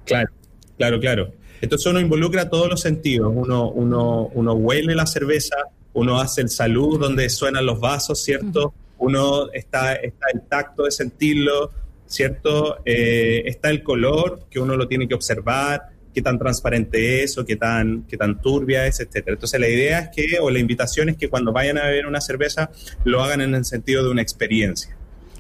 Claro, 0.06 0.30
claro, 0.78 1.00
claro. 1.00 1.34
Entonces 1.62 1.88
uno 1.88 2.00
involucra 2.00 2.50
todos 2.50 2.70
los 2.70 2.82
sentidos. 2.82 3.32
Uno, 3.36 3.70
uno, 3.70 4.30
uno 4.34 4.54
huele 4.54 4.96
la 4.96 5.06
cerveza, 5.06 5.56
uno 5.94 6.20
hace 6.20 6.42
el 6.42 6.50
salud 6.50 7.00
donde 7.00 7.30
suenan 7.30 7.66
los 7.66 7.80
vasos, 7.80 8.24
¿cierto? 8.24 8.74
Uno 9.00 9.52
está, 9.52 9.96
está 9.96 10.28
el 10.34 10.42
tacto 10.42 10.84
de 10.84 10.92
sentirlo, 10.92 11.72
¿cierto? 12.06 12.78
Eh, 12.86 13.44
está 13.46 13.70
el 13.70 13.84
color 13.84 14.42
que 14.50 14.60
uno 14.60 14.76
lo 14.76 14.88
tiene 14.88 15.08
que 15.08 15.14
observar, 15.14 15.90
qué 16.14 16.22
tan 16.22 16.40
transparente 16.40 17.24
es 17.24 17.38
o 17.38 17.46
qué 17.46 17.56
tan, 17.56 18.04
qué 18.08 18.18
tan 18.18 18.42
turbia 18.42 18.88
es, 18.88 19.00
etcétera. 19.00 19.34
Entonces 19.34 19.60
la 19.60 19.68
idea 19.68 20.00
es 20.00 20.10
que, 20.16 20.40
o 20.40 20.50
la 20.50 20.58
invitación 20.58 21.10
es 21.10 21.18
que 21.18 21.30
cuando 21.30 21.52
vayan 21.52 21.78
a 21.78 21.84
beber 21.84 22.08
una 22.08 22.22
cerveza, 22.22 22.72
lo 23.04 23.24
hagan 23.24 23.42
en 23.42 23.54
el 23.54 23.66
sentido 23.66 24.04
de 24.04 24.10
una 24.10 24.22
experiencia. 24.22 24.96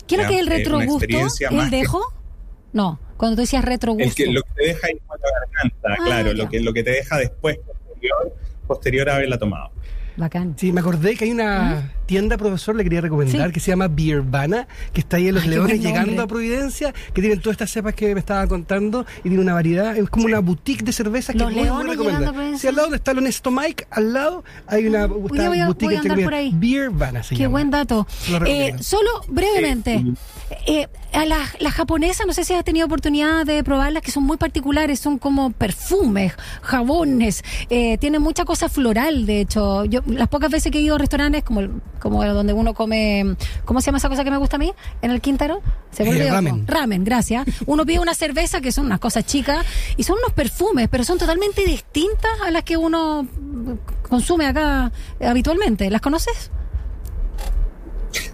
¿Qué 0.05 0.15
es 0.15 0.21
lo 0.21 0.27
que 0.27 0.35
es 0.35 0.41
el 0.41 0.47
eh, 0.51 0.57
retrogusto? 0.57 1.05
¿El 1.49 1.69
dejo? 1.71 2.01
No, 2.73 2.99
cuando 3.17 3.35
tú 3.35 3.41
decías 3.41 3.65
retrogusto. 3.65 4.15
Que, 4.15 4.27
lo 4.31 4.41
que 4.41 4.49
te 4.55 4.67
deja 4.67 4.87
en 4.89 4.99
la 5.09 5.17
garganta, 5.17 5.89
ah, 5.89 5.95
claro, 6.05 6.33
lo 6.33 6.49
que, 6.49 6.59
lo 6.59 6.73
que 6.73 6.83
te 6.83 6.91
deja 6.91 7.17
después, 7.17 7.57
posterior, 7.57 8.35
posterior 8.67 9.09
a 9.09 9.15
haberla 9.15 9.37
tomado. 9.37 9.71
Bacán. 10.15 10.55
Sí, 10.57 10.71
me 10.71 10.81
acordé 10.81 11.15
que 11.15 11.25
hay 11.25 11.31
una 11.31 11.91
¿Mm? 11.93 11.96
Tienda, 12.07 12.37
profesor, 12.37 12.75
le 12.75 12.83
quería 12.83 13.01
recomendar, 13.01 13.51
que 13.51 13.59
se 13.59 13.71
llama 13.71 13.87
Bierbana, 13.87 14.67
que 14.93 15.01
está 15.01 15.17
ahí 15.17 15.27
en 15.27 15.35
Los 15.35 15.45
Leones, 15.45 15.79
llegando 15.79 16.23
a 16.23 16.27
Providencia, 16.27 16.93
que 17.13 17.21
tienen 17.21 17.39
todas 17.39 17.53
estas 17.53 17.69
cepas 17.69 17.93
que 17.93 18.13
me 18.13 18.19
estaba 18.19 18.47
contando 18.47 19.05
y 19.19 19.23
tiene 19.23 19.39
una 19.39 19.53
variedad, 19.53 19.95
es 19.95 20.09
como 20.09 20.25
una 20.25 20.39
boutique 20.39 20.83
de 20.83 20.91
cervezas 20.91 21.35
que 21.35 21.39
Los 21.39 21.51
es 21.51 21.71
muy 21.71 21.83
recomendar. 21.83 22.33
Sí, 22.57 22.67
al 22.67 22.75
lado 22.75 22.95
está 22.95 23.11
el 23.11 23.19
Honesto 23.19 23.51
Mike, 23.51 23.87
al 23.91 24.13
lado 24.13 24.43
hay 24.65 24.87
una 24.87 25.05
voy 25.05 25.59
a, 25.59 25.67
boutique 25.67 25.99
voy 25.99 26.21
a 26.21 26.23
por 26.23 26.33
ahí. 26.33 26.51
Bierbana 26.55 27.21
se 27.21 27.35
Qué 27.35 27.45
buen 27.45 27.69
dato. 27.69 28.07
Eh, 28.45 28.75
solo 28.79 29.09
brevemente. 29.27 30.03
Eh, 30.65 30.87
a 31.13 31.25
las 31.25 31.59
la 31.59 31.71
japonesas, 31.71 32.25
no 32.25 32.33
sé 32.33 32.43
si 32.43 32.53
has 32.53 32.63
tenido 32.63 32.85
oportunidad 32.85 33.45
de 33.45 33.63
probarlas, 33.63 34.03
que 34.03 34.11
son 34.11 34.23
muy 34.23 34.37
particulares, 34.37 34.99
son 34.99 35.17
como 35.17 35.51
perfumes, 35.51 36.33
jabones, 36.61 37.43
eh, 37.69 37.97
tienen 37.97 38.21
mucha 38.21 38.45
cosa 38.45 38.69
floral, 38.69 39.25
de 39.25 39.41
hecho. 39.41 39.85
Yo 39.85 40.01
las 40.05 40.27
pocas 40.27 40.51
veces 40.51 40.71
que 40.71 40.77
he 40.77 40.81
ido 40.81 40.95
a 40.95 40.97
restaurantes, 40.97 41.43
como, 41.43 41.61
como 41.99 42.23
donde 42.25 42.53
uno 42.53 42.73
come, 42.73 43.35
¿cómo 43.65 43.81
se 43.81 43.87
llama 43.87 43.97
esa 43.97 44.09
cosa 44.09 44.23
que 44.23 44.31
me 44.31 44.37
gusta 44.37 44.57
a 44.57 44.59
mí? 44.59 44.73
En 45.01 45.11
el 45.11 45.21
Quintero. 45.21 45.61
¿Se 45.91 46.03
eh, 46.03 46.29
ramen. 46.31 46.67
Ramen, 46.67 47.03
gracias. 47.03 47.45
Uno 47.65 47.85
pide 47.85 47.99
una 47.99 48.13
cerveza, 48.13 48.61
que 48.61 48.71
son 48.71 48.85
unas 48.85 48.99
cosas 48.99 49.25
chicas, 49.25 49.65
y 49.95 50.03
son 50.03 50.17
unos 50.17 50.33
perfumes, 50.33 50.87
pero 50.89 51.03
son 51.03 51.17
totalmente 51.17 51.65
distintas 51.65 52.31
a 52.45 52.51
las 52.51 52.63
que 52.63 52.77
uno 52.77 53.27
consume 54.07 54.45
acá 54.45 54.91
habitualmente. 55.21 55.89
¿Las 55.89 56.01
conoces? 56.01 56.51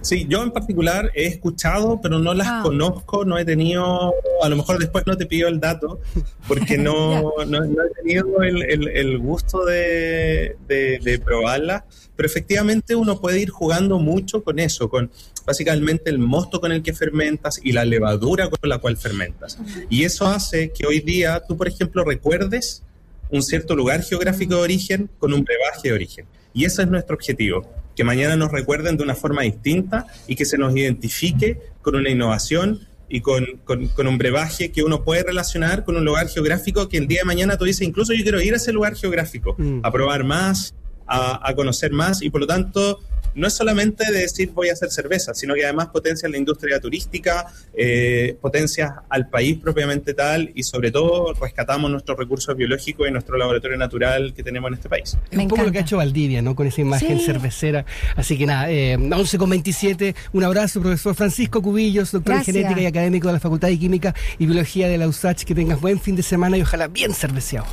Sí, 0.01 0.25
yo 0.29 0.43
en 0.43 0.51
particular 0.51 1.11
he 1.15 1.27
escuchado, 1.27 1.99
pero 2.01 2.19
no 2.19 2.33
las 2.33 2.47
ah. 2.47 2.59
conozco, 2.63 3.25
no 3.25 3.37
he 3.37 3.45
tenido, 3.45 4.13
a 4.41 4.49
lo 4.49 4.57
mejor 4.57 4.79
después 4.79 5.07
no 5.07 5.17
te 5.17 5.25
pido 5.25 5.47
el 5.47 5.59
dato, 5.59 5.99
porque 6.47 6.77
no, 6.77 7.33
no, 7.47 7.63
he 7.63 7.89
tenido 8.01 8.41
el, 8.41 9.17
gusto 9.19 9.65
de, 9.65 10.57
de, 10.67 11.21
probarlas, 11.23 11.83
pero 12.15 12.27
efectivamente 12.27 12.95
uno 12.95 13.19
puede 13.19 13.39
ir 13.39 13.49
jugando 13.49 13.97
mucho 13.97 14.43
con 14.43 14.59
eso, 14.59 14.89
con 14.89 15.09
básicamente 15.45 16.09
el 16.09 16.19
mosto 16.19 16.59
con 16.59 16.71
el 16.71 16.83
que 16.83 16.93
fermentas 16.93 17.59
y 17.63 17.71
la 17.71 17.85
levadura 17.85 18.49
con 18.49 18.69
la 18.69 18.79
cual 18.79 18.97
fermentas. 18.97 19.57
Y 19.89 20.03
eso 20.03 20.27
hace 20.27 20.71
que 20.71 20.85
hoy 20.85 20.99
día 20.99 21.41
tú, 21.47 21.57
por 21.57 21.67
ejemplo, 21.67 22.03
recuerdes 22.03 22.83
un 23.29 23.41
cierto 23.41 23.75
lugar 23.75 24.03
geográfico 24.03 24.55
de 24.55 24.61
origen 24.61 25.09
con 25.17 25.33
un 25.33 25.43
brebaje 25.43 25.89
de 25.89 25.93
origen. 25.93 26.25
Y 26.53 26.65
ese 26.65 26.83
es 26.83 26.87
nuestro 26.87 27.15
objetivo 27.15 27.65
que 27.95 28.03
mañana 28.03 28.35
nos 28.35 28.51
recuerden 28.51 28.97
de 28.97 29.03
una 29.03 29.15
forma 29.15 29.43
distinta 29.43 30.07
y 30.27 30.35
que 30.35 30.45
se 30.45 30.57
nos 30.57 30.75
identifique 30.75 31.59
con 31.81 31.95
una 31.95 32.09
innovación 32.09 32.87
y 33.09 33.21
con, 33.21 33.45
con, 33.63 34.07
un 34.07 34.17
brebaje 34.17 34.71
que 34.71 34.81
uno 34.81 35.03
puede 35.03 35.23
relacionar 35.23 35.83
con 35.83 35.95
un 35.95 36.05
lugar 36.05 36.29
geográfico 36.29 36.89
que 36.89 36.97
el 36.97 37.07
día 37.07 37.19
de 37.19 37.25
mañana 37.25 37.57
tú 37.57 37.65
dices, 37.65 37.87
incluso 37.87 38.13
yo 38.13 38.23
quiero 38.23 38.41
ir 38.41 38.53
a 38.53 38.57
ese 38.57 38.73
lugar 38.73 38.95
geográfico, 38.95 39.55
mm. 39.57 39.81
a 39.83 39.91
probar 39.91 40.23
más, 40.23 40.73
a, 41.05 41.47
a, 41.47 41.53
conocer 41.53 41.91
más 41.91 42.23
y 42.23 42.31
por 42.31 42.41
lo 42.41 42.47
tanto 42.47 43.01
no 43.35 43.47
es 43.47 43.53
solamente 43.53 44.11
de 44.11 44.19
decir 44.19 44.51
voy 44.51 44.69
a 44.69 44.73
hacer 44.73 44.91
cerveza, 44.91 45.33
sino 45.33 45.53
que 45.53 45.63
además 45.63 45.87
potencia 45.87 46.29
la 46.29 46.37
industria 46.37 46.79
turística, 46.79 47.47
eh, 47.75 48.37
potencia 48.41 49.03
al 49.09 49.29
país 49.29 49.57
propiamente 49.57 50.13
tal 50.13 50.51
y 50.53 50.63
sobre 50.63 50.91
todo 50.91 51.33
rescatamos 51.33 51.89
nuestros 51.89 52.17
recursos 52.17 52.55
biológicos 52.55 53.07
y 53.07 53.11
nuestro 53.11 53.37
laboratorio 53.37 53.77
natural 53.77 54.33
que 54.33 54.43
tenemos 54.43 54.69
en 54.69 54.75
este 54.75 54.89
país. 54.89 55.17
Es 55.31 55.37
un 55.37 55.47
poco 55.47 55.63
lo 55.63 55.71
que 55.71 55.79
ha 55.79 55.81
hecho 55.81 55.97
Valdivia, 55.97 56.41
¿no? 56.41 56.55
Con 56.55 56.67
esa 56.67 56.81
imagen 56.81 57.19
cervecera. 57.19 57.85
Así 58.15 58.37
que 58.37 58.45
nada, 58.45 58.69
eh, 58.69 58.95
11 58.95 59.37
con 59.37 59.49
27, 59.49 60.15
un 60.33 60.43
abrazo, 60.43 60.81
profesor 60.81 61.15
Francisco 61.15 61.61
Cubillos, 61.61 62.11
doctor 62.11 62.35
en 62.35 62.43
genética 62.43 62.81
y 62.81 62.85
académico 62.85 63.27
de 63.27 63.33
la 63.33 63.39
Facultad 63.39 63.67
de 63.67 63.79
Química 63.79 64.13
y 64.37 64.45
Biología 64.45 64.87
de 64.87 64.97
la 64.97 65.07
USACH. 65.07 65.43
Que 65.43 65.55
tengas 65.55 65.79
buen 65.79 65.99
fin 65.99 66.15
de 66.15 66.23
semana 66.23 66.57
y 66.57 66.61
ojalá 66.61 66.87
bien 66.87 67.13
cerveceado. 67.13 67.65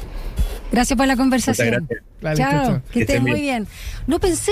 Gracias 0.73 0.97
por 0.97 1.07
la 1.07 1.17
conversación. 1.17 1.89
Chao, 2.35 2.83
que, 2.93 3.01
estés 3.01 3.21
muy 3.21 3.41
bien. 3.41 3.67
No 4.07 4.21
pensé 4.21 4.49